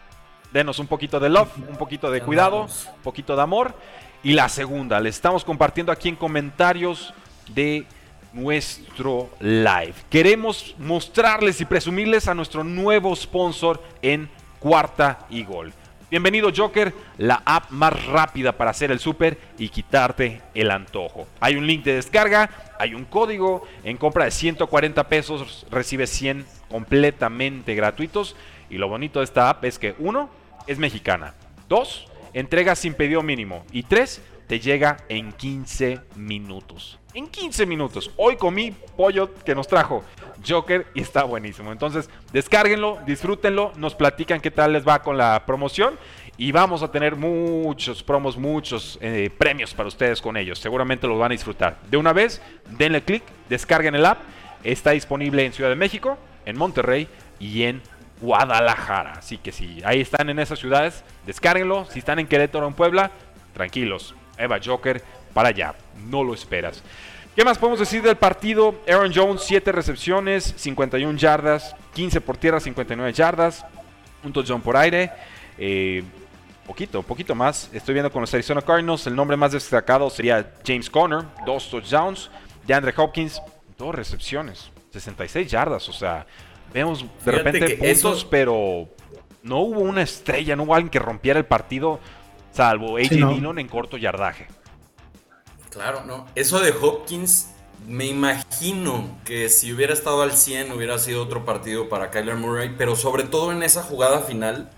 Denos 0.53 0.79
un 0.79 0.87
poquito 0.87 1.19
de 1.19 1.29
love, 1.29 1.51
un 1.69 1.77
poquito 1.77 2.11
de 2.11 2.21
cuidado, 2.23 2.63
un 2.63 3.03
poquito 3.03 3.35
de 3.35 3.43
amor. 3.43 3.75
Y 4.23 4.35
la 4.35 4.49
segunda, 4.49 5.01
le 5.01 5.09
estamos 5.09 5.45
compartiendo 5.45 5.91
aquí 5.91 6.09
en 6.09 6.17
comentarios 6.17 7.15
de 7.49 7.87
nuestro 8.33 9.31
live. 9.41 9.95
Queremos 10.09 10.75
mostrarles 10.79 11.61
y 11.61 11.65
presumirles 11.65 12.29
a 12.29 12.35
nuestro 12.35 12.65
nuevo 12.65 13.15
sponsor 13.17 13.83
en 14.03 14.29
cuarta 14.59 15.27
y 15.31 15.45
gol. 15.45 15.73
Bienvenido 16.11 16.51
Joker, 16.55 16.93
la 17.19 17.41
app 17.45 17.71
más 17.71 18.07
rápida 18.07 18.53
para 18.53 18.73
hacer 18.73 18.91
el 18.91 18.99
súper 18.99 19.39
y 19.59 19.69
quitarte 19.69 20.41
el 20.55 20.73
antojo. 20.73 21.29
Hay 21.39 21.55
un 21.55 21.67
link 21.67 21.85
de 21.85 21.95
descarga, 21.95 22.51
hay 22.81 22.95
un 22.95 23.05
código, 23.05 23.63
en 23.85 23.97
compra 23.97 24.25
de 24.25 24.33
140 24.33 25.09
pesos 25.09 25.67
recibes 25.71 26.11
100 26.11 26.47
completamente 26.69 27.77
gratuitos 27.77 28.35
y 28.69 28.79
lo 28.79 28.89
bonito 28.89 29.21
de 29.21 29.25
esta 29.25 29.51
app 29.51 29.65
es 29.65 29.79
que 29.79 29.95
uno, 30.01 30.31
es 30.67 30.79
mexicana, 30.79 31.35
dos, 31.69 32.09
entrega 32.33 32.75
sin 32.75 32.95
pedido 32.95 33.23
mínimo 33.23 33.65
y 33.71 33.85
tres, 33.85 34.21
te 34.49 34.59
llega 34.59 34.99
en 35.09 35.33
15 35.33 36.01
minutos 36.17 37.00
en 37.15 37.29
15 37.29 37.67
minutos. 37.67 38.11
Hoy 38.17 38.37
comí 38.37 38.73
pollo 38.97 39.35
que 39.45 39.55
nos 39.55 39.67
trajo 39.67 40.05
Joker 40.47 40.87
y 40.95 41.03
está 41.03 41.25
buenísimo. 41.25 41.73
Entonces, 41.73 42.09
descárguenlo, 42.33 42.99
disfrútenlo, 43.07 43.73
nos 43.77 43.95
platican 43.95 44.41
qué 44.41 44.51
tal 44.51 44.73
les 44.73 44.87
va 44.87 45.03
con 45.03 45.19
la 45.19 45.45
promoción 45.47 45.99
y 46.37 46.53
vamos 46.53 46.83
a 46.83 46.91
tener 46.91 47.17
muchos 47.17 48.03
promos, 48.03 48.37
muchos 48.37 48.99
eh, 49.03 49.31
premios 49.37 49.75
para 49.75 49.89
ustedes 49.89 50.23
con 50.23 50.37
ellos. 50.37 50.59
Seguramente 50.59 51.07
los 51.07 51.19
van 51.19 51.33
a 51.33 51.35
disfrutar. 51.35 51.79
De 51.91 51.97
una 51.97 52.13
vez, 52.13 52.41
denle 52.79 53.03
clic, 53.03 53.23
descarguen 53.49 53.95
el 53.95 54.07
app. 54.07 54.21
Está 54.65 54.93
disponible 54.93 55.45
en 55.45 55.53
Ciudad 55.53 55.71
de 55.71 55.77
México, 55.77 56.19
en 56.45 56.57
Monterrey 56.57 57.09
y 57.39 57.63
en 57.65 57.83
Guadalajara. 58.21 59.13
Así 59.13 59.39
que 59.39 59.53
si 59.53 59.83
ahí 59.85 60.01
están 60.01 60.29
en 60.29 60.39
esas 60.39 60.59
ciudades, 60.59 61.05
descárguenlo. 61.27 61.87
Si 61.87 61.99
están 61.99 62.19
en 62.19 62.27
Querétaro 62.27 62.67
o 62.67 62.69
en 62.69 62.75
Puebla, 62.75 63.11
tranquilos. 63.55 64.15
Eva 64.39 64.59
Joker 64.65 65.03
para 65.33 65.51
allá. 65.51 65.75
No 66.09 66.25
lo 66.25 66.35
esperas. 66.35 66.83
¿Qué 67.35 67.45
más 67.45 67.59
podemos 67.59 67.79
decir 67.79 68.03
del 68.03 68.17
partido? 68.17 68.75
Aaron 68.89 69.13
Jones, 69.15 69.43
7 69.45 69.73
recepciones, 69.73 70.53
51 70.57 71.17
yardas, 71.17 71.77
15 71.95 72.21
por 72.21 72.37
tierra, 72.37 72.61
59 72.61 73.13
yardas, 73.13 73.65
un 74.25 74.33
touchdown 74.33 74.61
por 74.61 74.77
aire. 74.77 75.11
Eh, 75.57 76.03
poquito, 76.67 77.03
poquito 77.03 77.35
más. 77.35 77.71
Estoy 77.73 77.95
viendo 77.95 78.11
con 78.11 78.21
los 78.21 78.35
Arizona 78.35 78.63
Cardinals. 78.63 79.07
El 79.07 79.15
nombre 79.15 79.37
más 79.37 79.53
destacado 79.53 80.11
sería 80.11 80.55
James 80.67 80.91
Conner, 80.91 81.25
dos 81.47 81.71
touchdowns. 81.71 82.31
DeAndre 82.67 82.93
Hopkins, 82.97 83.41
dos 83.79 83.95
recepciones, 83.95 84.71
66 84.93 85.51
yardas. 85.51 85.89
O 85.89 85.93
sea, 85.93 86.27
vemos 86.73 87.05
de 87.25 87.33
repente 87.33 87.77
puntos, 87.77 88.25
pero 88.25 88.89
no 89.43 89.61
hubo 89.61 89.81
una 89.81 90.03
estrella, 90.03 90.57
no 90.57 90.65
hubo 90.65 90.75
alguien 90.75 90.91
que 90.91 90.99
rompiera 90.99 91.39
el 91.39 91.47
partido, 91.47 92.01
salvo 92.53 92.97
AJ 92.97 93.11
Dillon 93.11 93.59
en 93.59 93.69
corto 93.69 93.97
yardaje. 93.97 94.47
Claro, 95.71 96.05
no. 96.05 96.27
Eso 96.35 96.61
de 96.61 96.73
Hopkins, 96.73 97.49
me 97.87 98.07
imagino 98.07 99.19
que 99.25 99.49
si 99.49 99.73
hubiera 99.73 99.95
estado 99.95 100.23
al 100.23 100.33
100 100.33 100.73
hubiera 100.73 100.99
sido 100.99 101.23
otro 101.23 101.45
partido 101.45 101.89
para 101.89 102.11
Kyler 102.11 102.37
Murray, 102.37 102.75
pero 102.77 102.97
sobre 102.97 103.23
todo 103.25 103.53
en 103.53 103.63
esa 103.63 103.83
jugada 103.83 104.21
final, 104.21 104.71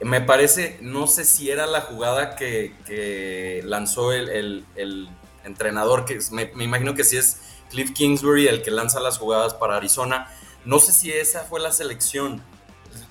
me 0.00 0.20
parece, 0.20 0.78
no 0.80 1.06
sé 1.06 1.24
si 1.24 1.50
era 1.50 1.66
la 1.66 1.82
jugada 1.82 2.36
que, 2.36 3.62
lanzó 3.64 4.12
el, 4.12 4.64
entrenador, 5.44 6.04
que 6.04 6.18
me, 6.30 6.50
me, 6.54 6.64
imagino 6.64 6.94
que 6.94 7.04
sí 7.04 7.16
es 7.16 7.38
Cliff 7.70 7.92
Kingsbury 7.92 8.46
el 8.46 8.62
que 8.62 8.70
lanza 8.70 9.00
las 9.00 9.18
jugadas 9.18 9.54
para 9.54 9.76
Arizona. 9.76 10.28
No 10.64 10.78
sé 10.78 10.92
si 10.92 11.10
esa 11.10 11.40
fue 11.44 11.58
la 11.60 11.72
selección 11.72 12.42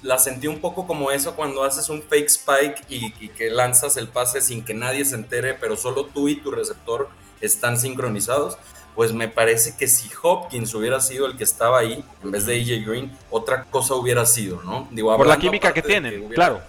la 0.02 0.18
sentí 0.18 0.48
un 0.48 0.60
poco 0.60 0.88
como 0.88 1.12
eso 1.12 1.36
cuando 1.36 1.64
haces 1.64 1.90
un 1.90 2.02
fake 2.02 2.28
spike 2.28 2.84
y, 2.90 3.30
que 3.30 3.50
lanzas 3.50 3.98
el 3.98 4.08
pase 4.08 4.42
sin 4.42 4.64
que 4.64 4.74
nadie 4.74 5.06
se 5.06 5.16
entere, 5.16 5.54
pero 5.54 5.76
solo 5.78 6.06
tú 6.06 6.28
y 6.28 6.36
tu 6.36 6.52
receptor 6.52 7.10
están 7.40 7.78
sincronizados. 7.78 8.58
Pues 8.96 9.14
me 9.14 9.30
parece 9.30 9.78
que 9.78 9.88
si 9.88 10.10
Hopkins 10.22 10.74
hubiera 10.74 11.00
sido 11.00 11.26
el 11.26 11.38
que 11.38 11.46
estaba 11.46 11.80
ahí, 11.80 12.04
en 12.24 12.32
vez 12.32 12.46
de 12.46 12.60
AJ 12.60 12.86
Green, 12.86 13.18
otra 13.30 13.64
cosa 13.64 13.96
hubiera 13.96 14.26
sido, 14.26 14.62
¿no? 14.64 14.90
Por 15.16 15.28
la 15.28 15.38
química 15.38 15.74
que 15.74 15.82
tienen, 15.82 16.28
claro. 16.30 16.62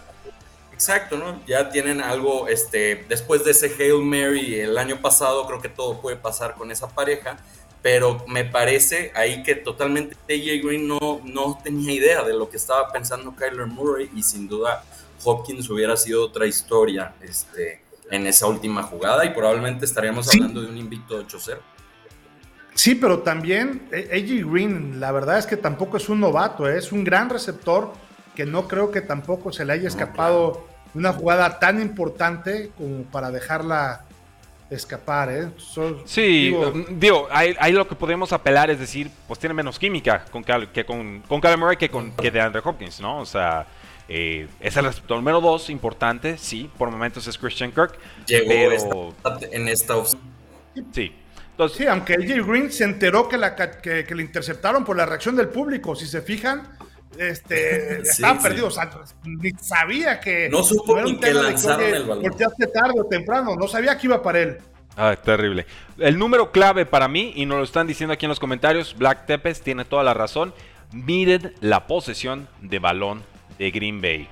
Exacto, 0.73 1.17
¿no? 1.17 1.41
Ya 1.47 1.71
tienen 1.71 2.01
algo, 2.01 2.49
este, 2.49 3.07
después 3.09 3.45
de 3.45 3.53
ese 3.53 3.73
Hail 3.79 4.03
Mary 4.03 4.59
el 4.59 4.79
año 4.79 5.01
pasado, 5.01 5.47
creo 5.47 5.61
que 5.61 5.69
todo 5.69 6.01
puede 6.01 6.17
pasar 6.17 6.55
con 6.55 6.71
esa 6.71 6.89
pareja 6.89 7.37
pero 7.83 8.25
me 8.29 8.45
parece 8.45 9.11
ahí 9.15 9.43
que 9.43 9.57
totalmente 9.57 10.15
AJ 10.29 10.65
Green 10.65 10.87
no, 10.87 11.21
no 11.25 11.59
tenía 11.63 11.93
idea 11.93 12.23
de 12.23 12.33
lo 12.33 12.49
que 12.49 12.57
estaba 12.57 12.91
pensando 12.93 13.35
Kyler 13.35 13.67
Murray 13.67 14.09
y 14.15 14.23
sin 14.23 14.49
duda 14.49 14.85
Hopkins 15.25 15.69
hubiera 15.69 15.97
sido 15.97 16.25
otra 16.25 16.47
historia 16.47 17.15
este, 17.21 17.83
en 18.11 18.27
esa 18.27 18.47
última 18.47 18.85
jugada 18.85 19.25
y 19.25 19.31
probablemente 19.31 19.85
estaríamos 19.85 20.29
hablando 20.29 20.63
de 20.63 20.69
un 20.69 20.79
invicto 20.79 21.21
8-0. 21.27 21.59
Sí, 22.75 22.95
pero 22.95 23.21
también 23.21 23.89
eh, 23.93 24.09
AJ 24.13 24.51
Green, 24.51 25.01
la 25.01 25.13
verdad 25.13 25.39
es 25.39 25.47
que 25.47 25.57
tampoco 25.57 25.97
es 25.97 26.09
un 26.09 26.21
novato, 26.21 26.69
¿eh? 26.69 26.79
es 26.79 26.93
un 26.93 27.05
gran 27.05 27.29
receptor 27.29 27.93
que 28.35 28.47
no 28.47 28.67
creo 28.67 28.91
que 28.91 29.03
tampoco 29.03 29.53
se 29.53 29.65
le 29.65 29.75
haya 29.75 29.89
escapado 29.89 30.67
una 30.95 31.13
jugada 31.13 31.59
tan 31.59 31.81
importante 31.83 32.71
como 32.77 33.03
para 33.05 33.31
dejarla 33.31 34.05
escapar, 34.75 35.31
¿eh? 35.31 35.49
sí, 36.05 36.55
digo, 36.91 37.29
ahí, 37.31 37.73
lo 37.73 37.87
que 37.87 37.95
podemos 37.95 38.33
apelar 38.33 38.71
es 38.71 38.79
decir, 38.79 39.11
pues 39.27 39.39
tiene 39.39 39.55
menos 39.55 39.79
química 39.79 40.25
con 40.31 40.43
que 40.45 40.85
con, 40.85 41.21
con 41.21 41.41
Murray 41.59 41.77
que 41.77 41.89
con 41.89 42.13
que 42.13 42.31
de 42.31 42.41
Andre 42.41 42.63
Hopkins, 42.65 43.01
¿no? 43.01 43.19
O 43.19 43.27
sea, 43.27 43.67
eh, 44.09 44.49
es 44.61 44.77
el 44.77 44.85
receptor 44.85 45.17
número 45.17 45.41
dos, 45.41 45.71
importante, 45.71 46.37
sí, 46.39 46.71
por 46.77 46.91
momentos 46.91 47.27
es 47.27 47.39
Christian 47.39 47.73
Kirk. 47.73 47.99
Llegó 48.27 49.15
en 49.51 49.69
esta 49.69 49.95
Sí. 50.93 51.15
Entonces, 51.51 51.79
sí, 51.79 51.87
aunque 51.87 52.15
AJ 52.15 52.47
Green 52.47 52.73
se 52.73 52.85
enteró 52.85 53.29
que, 53.29 53.37
la, 53.37 53.55
que, 53.55 54.07
le 54.15 54.23
interceptaron 54.23 54.85
por 54.85 54.97
la 54.97 55.05
reacción 55.05 55.37
del 55.37 55.49
público, 55.49 55.95
si 55.95 56.07
se 56.07 56.23
fijan, 56.23 56.63
este, 57.19 58.03
estaba 58.03 58.41
perdido, 58.41 58.69
o 58.69 58.71
sea, 58.71 58.91
ni 59.25 59.51
sabía 59.53 60.21
que... 60.21 60.49
No 60.49 60.63
supo 60.63 61.01
ni 61.01 61.17
que 61.17 61.33
lanzaron 61.33 61.95
el 61.95 62.05
balón. 62.05 62.23
Porque 62.23 62.45
hace 62.45 62.67
tarde 62.67 63.01
o 63.01 63.05
temprano, 63.05 63.57
no 63.57 63.69
sabía 63.69 63.97
que 63.97 64.07
iba 64.07 64.23
para 64.23 64.41
él. 64.41 64.59
Ah, 64.97 65.17
terrible. 65.17 65.67
El 65.99 66.19
número 66.19 66.53
clave 66.53 66.85
para 66.85 67.09
mí, 67.09 67.33
y 67.37 67.47
nos 67.47 67.59
lo 67.59 67.65
están 67.65 67.87
diciendo 67.87 68.13
aquí 68.13 68.27
en 68.27 68.31
los 68.31 68.41
comentarios, 68.41 68.97
Black 68.97 69.27
Tepes 69.27 69.63
tiene 69.63 69.85
toda 69.85 70.03
la 70.03 70.15
razón. 70.15 70.53
Miren 70.93 71.55
la 71.61 71.87
posesión 71.87 72.49
de 72.61 72.79
balón 72.79 73.23
de 73.59 73.71
Green 73.71 74.03
Bay. 74.03 74.29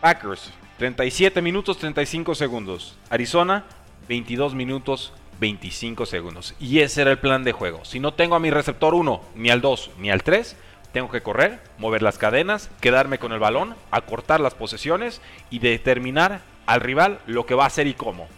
Packers, 0.00 0.50
37 0.78 1.42
minutos 1.42 1.78
35 1.78 2.34
segundos. 2.34 2.96
Arizona, 3.10 3.64
22 4.08 4.54
minutos 4.54 5.12
25 5.40 6.06
segundos. 6.06 6.54
Y 6.58 6.80
ese 6.80 7.02
era 7.02 7.10
el 7.10 7.18
plan 7.18 7.44
de 7.44 7.52
juego. 7.52 7.84
Si 7.84 8.00
no 8.00 8.14
tengo 8.14 8.34
a 8.34 8.40
mi 8.40 8.50
receptor 8.50 8.94
1, 8.94 9.20
ni 9.34 9.50
al 9.50 9.60
2, 9.60 9.90
ni 9.98 10.10
al 10.10 10.22
3, 10.22 10.56
tengo 10.94 11.10
que 11.10 11.22
correr, 11.22 11.60
mover 11.76 12.02
las 12.02 12.18
cadenas, 12.18 12.70
quedarme 12.80 13.18
con 13.18 13.32
el 13.32 13.40
balón, 13.40 13.74
acortar 13.90 14.40
las 14.40 14.54
posesiones 14.54 15.20
y 15.50 15.58
determinar 15.58 16.42
al 16.66 16.80
rival 16.80 17.18
lo 17.26 17.46
que 17.46 17.56
va 17.56 17.64
a 17.64 17.66
hacer 17.66 17.88
y 17.88 17.94
cómo. 17.94 18.28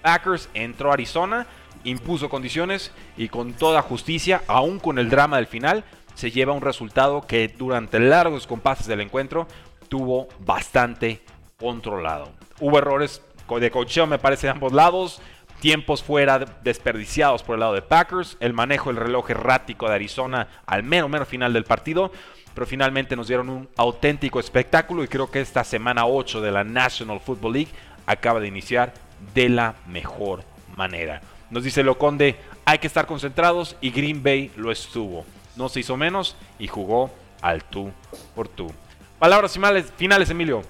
Packers 0.00 0.48
entró 0.54 0.90
a 0.90 0.94
Arizona, 0.94 1.46
impuso 1.84 2.30
condiciones 2.30 2.92
y 3.18 3.28
con 3.28 3.52
toda 3.52 3.82
justicia, 3.82 4.42
aún 4.46 4.78
con 4.78 4.98
el 4.98 5.10
drama 5.10 5.36
del 5.36 5.48
final, 5.48 5.84
se 6.14 6.30
lleva 6.30 6.54
un 6.54 6.62
resultado 6.62 7.26
que 7.26 7.46
durante 7.46 8.00
largos 8.00 8.46
compases 8.46 8.86
del 8.86 9.02
encuentro 9.02 9.46
tuvo 9.90 10.28
bastante 10.40 11.20
controlado. 11.58 12.32
Hubo 12.58 12.78
errores 12.78 13.20
de 13.60 13.70
cocheo, 13.70 14.06
me 14.06 14.18
parece, 14.18 14.46
de 14.46 14.52
ambos 14.52 14.72
lados 14.72 15.20
tiempos 15.60 16.02
fuera 16.02 16.38
desperdiciados 16.38 17.42
por 17.42 17.54
el 17.54 17.60
lado 17.60 17.74
de 17.74 17.82
Packers, 17.82 18.36
el 18.40 18.52
manejo 18.52 18.90
del 18.90 19.02
reloj 19.02 19.30
errático 19.30 19.88
de 19.88 19.94
Arizona 19.94 20.48
al 20.66 20.82
mero, 20.82 21.08
mero 21.08 21.26
final 21.26 21.52
del 21.52 21.64
partido, 21.64 22.12
pero 22.54 22.66
finalmente 22.66 23.16
nos 23.16 23.28
dieron 23.28 23.48
un 23.48 23.68
auténtico 23.76 24.40
espectáculo 24.40 25.04
y 25.04 25.08
creo 25.08 25.30
que 25.30 25.40
esta 25.40 25.64
semana 25.64 26.06
8 26.06 26.40
de 26.40 26.52
la 26.52 26.64
National 26.64 27.20
Football 27.20 27.52
League 27.52 27.70
acaba 28.06 28.40
de 28.40 28.48
iniciar 28.48 28.94
de 29.34 29.48
la 29.48 29.74
mejor 29.86 30.42
manera. 30.76 31.20
Nos 31.50 31.64
dice 31.64 31.82
Loconde, 31.82 32.36
hay 32.64 32.78
que 32.78 32.86
estar 32.86 33.06
concentrados 33.06 33.76
y 33.80 33.90
Green 33.90 34.22
Bay 34.22 34.50
lo 34.56 34.70
estuvo. 34.70 35.24
No 35.56 35.68
se 35.68 35.80
hizo 35.80 35.96
menos 35.96 36.36
y 36.58 36.68
jugó 36.68 37.10
al 37.40 37.64
tú 37.64 37.90
por 38.34 38.48
tú. 38.48 38.72
Palabras 39.18 39.52
finales, 39.52 39.92
finales 39.96 40.30
Emilio. 40.30 40.62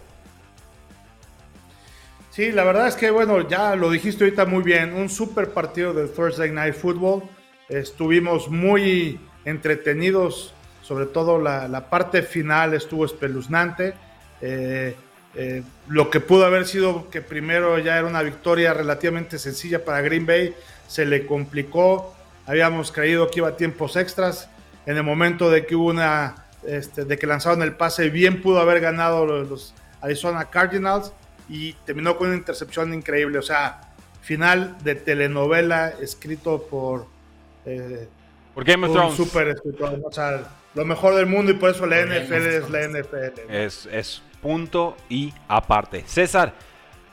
Sí, 2.38 2.52
la 2.52 2.62
verdad 2.62 2.86
es 2.86 2.94
que, 2.94 3.10
bueno, 3.10 3.48
ya 3.48 3.74
lo 3.74 3.90
dijiste 3.90 4.22
ahorita 4.22 4.44
muy 4.44 4.62
bien, 4.62 4.94
un 4.94 5.08
super 5.08 5.50
partido 5.50 5.92
del 5.92 6.08
Thursday 6.08 6.52
Night 6.52 6.74
Football. 6.76 7.24
Estuvimos 7.68 8.48
muy 8.48 9.18
entretenidos, 9.44 10.54
sobre 10.82 11.06
todo 11.06 11.40
la, 11.40 11.90
parte 11.90 12.22
final 12.22 12.74
estuvo 12.74 13.04
espeluznante. 13.04 13.94
Eh, 14.40 14.94
eh, 15.34 15.64
lo 15.88 16.10
que 16.10 16.20
pudo 16.20 16.44
haber 16.44 16.64
sido 16.68 17.10
que 17.10 17.22
primero 17.22 17.76
ya 17.80 17.98
era 17.98 18.06
una 18.06 18.22
victoria 18.22 18.72
relativamente 18.72 19.36
sencilla 19.40 19.84
para 19.84 20.00
Green 20.00 20.24
Bay, 20.24 20.54
se 20.86 21.06
le 21.06 21.26
complicó. 21.26 22.14
Habíamos 22.46 22.92
creído 22.92 23.28
que 23.32 23.40
iba 23.40 23.48
a 23.48 23.56
tiempos 23.56 23.96
extras. 23.96 24.48
En 24.86 24.96
el 24.96 25.02
momento 25.02 25.50
de 25.50 25.66
que 25.66 25.74
hubo 25.74 25.88
una, 25.88 26.46
este, 26.64 27.04
de 27.04 27.18
que 27.18 27.26
lanzaron 27.26 27.62
el 27.62 27.74
pase, 27.74 28.10
bien 28.10 28.42
pudo 28.42 28.60
haber 28.60 28.78
ganado 28.78 29.26
los 29.26 29.74
Arizona 30.00 30.44
Cardinals 30.44 31.12
y 31.48 31.72
terminó 31.84 32.16
con 32.16 32.28
una 32.28 32.36
intercepción 32.36 32.92
increíble. 32.94 33.38
O 33.38 33.42
sea, 33.42 33.80
final 34.22 34.76
de 34.82 34.94
telenovela 34.94 35.88
escrito 36.00 36.62
por. 36.62 37.06
Eh, 37.64 38.08
por 38.54 38.64
Game 38.64 38.86
of 38.86 38.92
Thrones. 38.92 39.16
Super 39.16 39.48
escritor. 39.48 40.00
O 40.04 40.12
sea, 40.12 40.48
lo 40.74 40.84
mejor 40.84 41.14
del 41.14 41.26
mundo 41.26 41.52
y 41.52 41.54
por 41.54 41.70
eso 41.70 41.86
la 41.86 42.04
NFL 42.04 42.46
es 42.46 42.70
la 42.70 42.88
NFL. 42.88 43.50
Es, 43.50 43.88
es 43.90 44.22
punto 44.42 44.96
y 45.08 45.32
aparte. 45.48 46.04
César, 46.06 46.54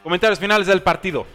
comentarios 0.03 0.39
finales 0.39 0.67
del 0.67 0.81
partido. 0.81 1.25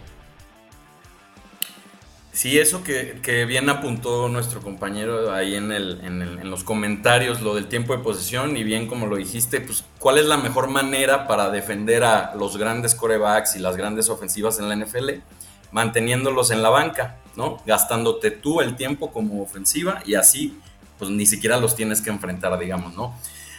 Sí, 2.41 2.59
eso 2.59 2.83
que, 2.83 3.45
bien 3.45 3.69
apuntó 3.69 4.31
nuestro 4.31 4.63
compañero 4.63 5.35
ahí 5.35 5.57
en, 5.57 5.73
el, 5.73 6.01
en, 6.03 6.51
los 6.51 6.65
comentarios, 6.65 7.43
lo 7.43 7.55
del 7.55 7.69
tiempo 7.69 7.95
de 7.95 8.03
posesión, 8.03 8.57
y 8.57 8.65
bien 8.65 8.87
como 8.87 9.07
lo 9.07 9.17
dijiste, 9.17 9.61
pues 9.61 9.85
cuál 9.99 10.17
es 10.17 10.25
la 10.25 10.39
mejor 10.39 10.71
manera 10.71 11.27
para 11.27 11.51
defender 11.51 12.03
a 12.03 12.35
los 12.35 12.57
grandes 12.57 12.95
corebacks 12.95 13.57
y 13.57 13.59
las 13.59 13.77
grandes 13.77 14.09
ofensivas 14.09 14.59
en 14.59 14.71
la 14.71 14.75
NFL, 14.75 15.21
manteniéndolos 15.71 16.51
en 16.51 16.63
la 16.63 16.71
banca, 16.71 17.19
¿no? 17.37 17.59
Gastándote 17.67 18.31
tú 18.31 18.63
el 18.63 18.75
tiempo 18.75 19.13
como 19.13 19.43
ofensiva 19.43 20.03
y 20.07 20.15
así, 20.15 20.59
pues 20.99 21.11
ni 21.11 21.27
siquiera 21.27 21.59
los 21.59 21.77
tienes 21.77 22.01
que 22.01 22.09
enfrentar, 22.09 22.59
digamos, 22.59 22.95
¿no? 22.95 23.15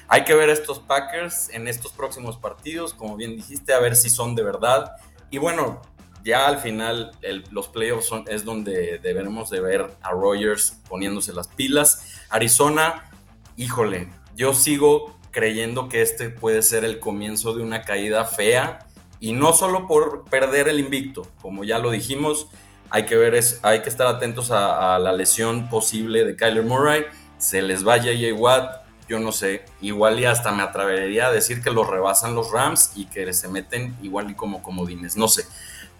Hay 0.08 0.24
que 0.24 0.34
ver 0.34 0.50
estos 0.50 0.80
Packers 0.80 1.50
en 1.50 1.68
estos 1.68 1.92
próximos 1.92 2.36
partidos, 2.36 2.96
como 2.96 3.16
bien 3.16 3.36
dijiste, 3.36 3.76
a 3.76 3.80
ver 3.80 3.96
si 3.96 4.10
son 4.10 4.34
de 4.34 4.42
verdad. 4.42 4.94
Y 5.30 5.38
bueno, 5.38 5.84
ya 6.24 6.48
al 6.48 6.60
final 6.60 7.12
los 7.52 7.68
playoffs 7.68 8.06
son, 8.06 8.26
es 8.28 8.46
donde 8.46 9.00
deberemos 9.00 9.50
de 9.50 9.62
ver 9.62 9.96
a 10.02 10.12
Rogers 10.12 10.78
poniéndose 10.88 11.34
las 11.34 11.48
pilas. 11.48 12.22
Arizona, 12.30 13.10
híjole, 13.58 14.10
yo 14.36 14.54
sigo 14.54 15.18
creyendo 15.32 15.90
que 15.90 16.02
este 16.02 16.30
puede 16.30 16.62
ser 16.62 16.84
el 16.84 17.00
comienzo 17.00 17.54
de 17.54 17.64
una 17.64 17.84
caída 17.84 18.26
fea 18.26 18.86
y 19.20 19.34
no 19.34 19.54
solo 19.54 19.88
por 19.88 20.26
perder 20.26 20.68
el 20.68 20.80
invicto, 20.80 21.28
como 21.42 21.64
ya 21.64 21.80
lo 21.80 21.92
dijimos, 21.92 22.48
hay 22.90 23.06
que 23.06 23.16
ver 23.16 23.36
es, 23.36 23.60
hay 23.64 23.82
que 23.82 23.90
estar 23.90 24.08
atentos 24.08 24.52
a, 24.52 25.00
la 25.00 25.14
lesión 25.14 25.70
posible 25.70 26.26
de 26.26 26.36
Kyler 26.36 26.64
Murray, 26.64 27.06
se 27.38 27.62
les 27.62 27.84
vaya 27.84 28.12
J. 28.14 28.34
Watt, 28.40 28.82
yo 29.08 29.20
no 29.20 29.32
sé, 29.32 29.64
igual 29.80 30.20
y 30.20 30.26
hasta 30.26 30.52
me 30.52 30.64
atrevería 30.64 31.28
a 31.28 31.32
decir 31.32 31.62
que 31.62 31.70
los 31.70 31.88
rebasan 31.88 32.36
los 32.36 32.52
Rams 32.52 32.92
y 32.96 33.06
que 33.06 33.32
se 33.34 33.48
meten 33.48 33.96
igual 34.02 34.30
y 34.30 34.36
como 34.36 34.62
comodines, 34.62 35.16
no 35.16 35.28
sé. 35.28 35.46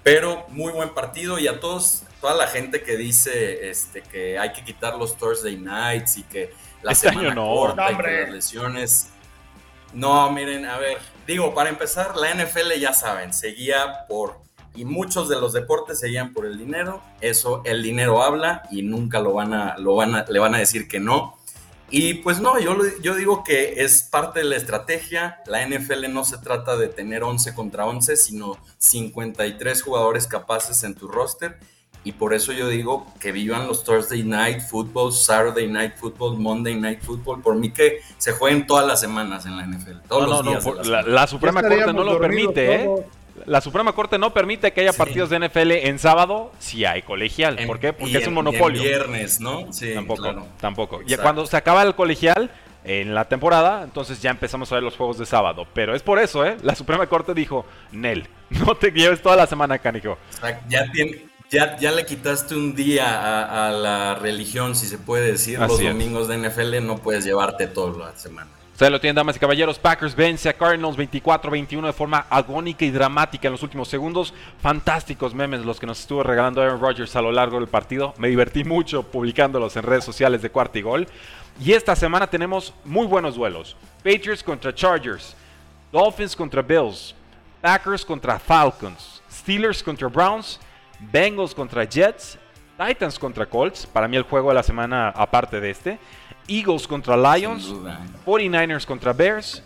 Pero 0.04 0.46
muy 0.50 0.72
buen 0.72 0.90
partido 0.90 1.38
y 1.38 1.48
a 1.48 1.60
todos, 1.60 2.04
toda 2.20 2.36
la 2.36 2.48
gente 2.48 2.82
que 2.84 2.98
dice 2.98 3.70
este, 3.70 4.02
que 4.02 4.40
hay 4.40 4.52
que 4.54 4.64
quitar 4.64 4.98
los 4.98 5.18
Thursday 5.18 5.58
nights 5.58 6.18
y 6.18 6.24
que 6.24 6.54
la 6.82 6.94
este 6.94 7.10
semana 7.10 7.36
no, 7.36 7.46
corta 7.46 7.92
y 7.92 7.98
que 7.98 8.22
las 8.22 8.32
lesiones. 8.32 9.10
No, 9.94 10.32
miren, 10.32 10.66
a 10.66 10.78
ver, 10.78 10.98
digo, 11.28 11.54
para 11.54 11.70
empezar, 11.70 12.16
la 12.16 12.34
NFL 12.34 12.80
ya 12.80 12.94
saben, 12.94 13.34
seguía 13.34 14.06
por 14.08 14.42
y 14.74 14.86
muchos 14.86 15.28
de 15.28 15.40
los 15.40 15.54
deportes 15.54 16.00
seguían 16.00 16.34
por 16.34 16.46
el 16.46 16.58
dinero. 16.58 17.02
Eso, 17.20 17.62
el 17.66 17.84
dinero 17.84 18.24
habla 18.24 18.64
y 18.72 18.84
nunca 18.84 19.20
lo 19.20 19.34
van 19.34 19.54
a, 19.54 19.78
lo 19.78 19.96
van 19.96 20.16
a, 20.16 20.26
le 20.28 20.40
van 20.40 20.56
a 20.56 20.60
decir 20.60 20.88
que 20.88 21.00
no. 21.00 21.38
Y 21.92 22.16
pues 22.16 22.40
no, 22.40 22.58
yo, 22.58 22.78
yo 23.02 23.16
digo 23.16 23.44
que 23.44 23.84
es 23.84 24.04
parte 24.04 24.40
de 24.40 24.46
la 24.46 24.56
estrategia. 24.56 25.42
La 25.46 25.68
NFL 25.68 26.12
no 26.12 26.24
se 26.24 26.38
trata 26.38 26.78
de 26.78 26.88
tener 26.88 27.22
11 27.24 27.54
contra 27.54 27.86
11, 27.86 28.16
sino 28.16 28.58
53 28.78 29.82
jugadores 29.82 30.26
capaces 30.26 30.84
en 30.84 30.96
tu 30.96 31.10
roster. 31.10 31.60
Y 32.04 32.14
por 32.14 32.34
eso 32.34 32.52
yo 32.54 32.68
digo 32.68 33.06
que 33.20 33.32
vivan 33.32 33.68
los 33.68 33.84
Thursday 33.84 34.24
Night 34.24 34.62
Football, 34.62 35.14
Saturday 35.14 35.68
Night 35.68 35.98
Football, 35.98 36.40
Monday 36.40 36.76
Night 36.76 37.02
Football. 37.02 37.42
Por 37.42 37.56
mí 37.56 37.72
que 37.72 38.00
se 38.18 38.32
jueguen 38.32 38.66
todas 38.66 38.88
las 38.88 39.00
semanas 39.00 39.46
en 39.46 39.58
la 39.58 39.68
NFL. 39.68 40.08
Todos 40.08 40.28
los 40.28 40.64
días 40.64 40.88
la, 41.06 41.28
Suprema 41.28 41.62
Corte 41.62 41.94
no 41.94 42.04
lo 42.04 42.20
permite, 42.20 42.76
¿eh? 42.76 42.90
La 43.46 43.62
Suprema 43.62 43.94
Corte 43.94 44.18
no 44.18 44.34
permite 44.34 44.72
que 44.72 44.82
haya 44.82 44.94
partidos 44.94 45.30
de 45.30 45.40
NFL 45.40 45.72
en 45.72 46.00
sábado 46.00 46.52
si 46.60 46.86
hay 46.86 47.02
colegial. 47.02 47.58
¿Por 47.66 47.80
qué? 47.80 47.94
Porque 47.94 48.18
es 48.18 48.28
un 48.28 48.34
monopolio. 48.34 48.82
viernes, 48.82 49.40
¿no? 49.40 49.72
Sí, 49.72 49.94
tampoco. 49.94 50.48
Tampoco. 50.60 51.02
Y 51.06 51.16
cuando 51.16 51.46
se 51.46 51.58
acaba 51.58 51.84
el 51.84 51.96
colegial 51.96 52.52
en 52.84 53.14
la 53.14 53.26
temporada, 53.26 53.84
entonces 53.84 54.22
ya 54.22 54.32
empezamos 54.32 54.72
a 54.72 54.76
ver 54.76 54.84
los 54.84 54.98
juegos 54.98 55.18
de 55.18 55.26
sábado. 55.26 55.68
Pero 55.74 55.96
es 55.96 56.02
por 56.02 56.20
eso, 56.20 56.46
¿eh? 56.46 56.58
La 56.64 56.76
Suprema 56.76 57.08
Corte 57.08 57.34
dijo, 57.34 57.66
Nel, 57.92 58.28
no 58.50 58.76
te 58.76 58.92
lleves 58.92 59.22
toda 59.22 59.36
la 59.36 59.48
semana, 59.48 59.80
Cánico. 59.80 60.18
ya, 60.68 60.86
ya, 61.50 61.78
ya, 61.78 61.92
le 61.92 62.06
quitaste 62.06 62.56
un 62.56 62.76
día 62.76 63.68
a, 63.68 63.72
la 63.72 64.16
religión, 64.16 64.76
si 64.76 64.88
se 64.88 64.98
puede 64.98 65.32
decir. 65.34 65.60
los 65.60 65.82
domingos 65.82 66.28
de 66.28 66.38
NFL 66.38 66.86
no 66.86 66.98
puedes 66.98 67.26
llevarte 67.26 67.68
toda 67.68 68.08
la 68.12 68.18
semana. 68.18 68.50
Ahí 68.82 68.90
lo 68.90 69.00
tienen, 69.00 69.16
damas 69.16 69.36
y 69.36 69.40
caballeros. 69.40 69.78
Packers 69.78 70.16
vence 70.16 70.50
a 70.50 70.54
Cardinals 70.54 70.98
24-21 70.98 71.86
de 71.86 71.94
forma 71.94 72.26
agónica 72.32 72.84
y 72.84 72.90
dramática 72.90 73.48
en 73.48 73.52
los 73.52 73.62
últimos 73.62 73.88
segundos. 73.88 74.34
Fantásticos 74.60 75.36
memes 75.36 75.64
los 75.64 75.80
que 75.80 75.86
nos 75.86 76.00
estuvo 76.00 76.24
regalando 76.24 76.64
Aaron 76.64 76.82
Rodgers 76.82 77.16
a 77.16 77.22
lo 77.22 77.32
largo 77.32 77.60
del 77.60 77.68
partido. 77.68 78.16
Me 78.18 78.28
divertí 78.28 78.64
mucho 78.64 79.04
publicándolos 79.04 79.76
en 79.78 79.84
redes 79.84 80.04
sociales 80.04 80.42
de 80.42 80.50
cuarto 80.50 80.80
y 80.80 80.82
gol. 80.82 81.08
Y 81.64 81.74
esta 81.74 81.96
semana 81.96 82.26
tenemos 82.26 82.74
muy 82.84 83.06
buenos 83.06 83.36
duelos. 83.36 83.78
Patriots 84.04 84.42
contra 84.42 84.74
Chargers. 84.74 85.36
Dolphins 85.92 86.36
contra 86.36 86.64
Bills. 86.64 87.14
Packers 87.62 88.04
contra 88.04 88.40
Falcons. 88.40 89.22
Steelers 89.32 89.84
contra 89.84 90.08
Browns. 90.08 90.60
Bengals 91.00 91.54
contra 91.54 91.84
Jets. 91.84 92.40
Titans 92.84 93.20
contra 93.20 93.46
Colts. 93.46 93.86
Para 93.86 94.08
mí 94.08 94.18
el 94.18 94.24
juego 94.24 94.50
de 94.50 94.56
la 94.56 94.64
semana 94.64 95.10
aparte 95.10 95.62
de 95.62 95.70
este. 95.70 96.00
Eagles 96.52 96.86
contra 96.86 97.16
Lions, 97.16 97.72
49ers 98.26 98.86
contra 98.86 99.14
Bears, 99.14 99.64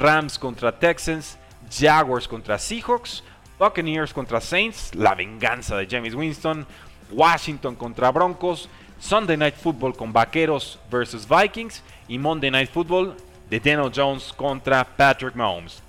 Rams 0.00 0.38
contra 0.38 0.70
Texans, 0.70 1.36
Jaguars 1.68 2.28
contra 2.28 2.56
Seahawks, 2.58 3.24
Buccaneers 3.58 4.12
contra 4.12 4.40
Saints, 4.40 4.94
la 4.94 5.16
venganza 5.16 5.76
de 5.76 5.86
James 5.86 6.14
Winston, 6.14 6.64
Washington 7.10 7.74
contra 7.74 8.12
Broncos, 8.12 8.68
Sunday 9.00 9.36
Night 9.36 9.56
Football 9.56 9.96
con 9.96 10.12
Vaqueros 10.12 10.78
versus 10.88 11.26
Vikings 11.26 11.82
y 12.06 12.18
Monday 12.18 12.52
Night 12.52 12.70
Football 12.70 13.16
de 13.50 13.58
Daniel 13.58 13.90
Jones 13.92 14.32
contra 14.32 14.84
Patrick 14.84 15.34
Mahomes. 15.34 15.82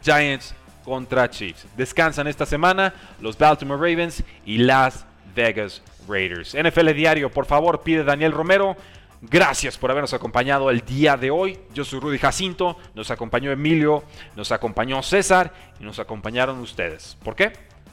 Giants 0.00 0.54
contra 0.84 1.28
Chiefs. 1.28 1.66
Descansan 1.76 2.28
esta 2.28 2.46
semana 2.46 2.94
los 3.20 3.36
Baltimore 3.36 3.80
Ravens 3.80 4.22
y 4.46 4.58
las 4.58 5.04
Vegas 5.34 5.82
Raiders. 6.08 6.54
NFL 6.54 6.92
Diario, 6.92 7.30
por 7.30 7.46
favor, 7.46 7.82
pide 7.82 8.04
Daniel 8.04 8.30
Romero. 8.30 8.76
Gracias 9.20 9.76
por 9.76 9.90
habernos 9.90 10.14
acompañado 10.14 10.70
el 10.70 10.82
día 10.82 11.16
de 11.16 11.30
hoy. 11.30 11.58
Yo 11.74 11.84
soy 11.84 11.98
Rudy 11.98 12.18
Jacinto, 12.18 12.76
nos 12.94 13.10
acompañó 13.10 13.50
Emilio, 13.50 14.04
nos 14.36 14.52
acompañó 14.52 15.02
César 15.02 15.52
y 15.80 15.84
nos 15.84 15.98
acompañaron 15.98 16.58
ustedes. 16.60 17.16
¿Por 17.24 17.34
qué? 17.34 17.52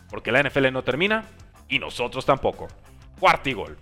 Porque 0.10 0.32
la 0.32 0.44
NFL 0.44 0.72
no 0.72 0.84
termina 0.84 1.26
y 1.68 1.80
nosotros 1.80 2.26
tampoco. 2.26 2.68
Cuarto 3.20 3.50
gol. 3.56 3.78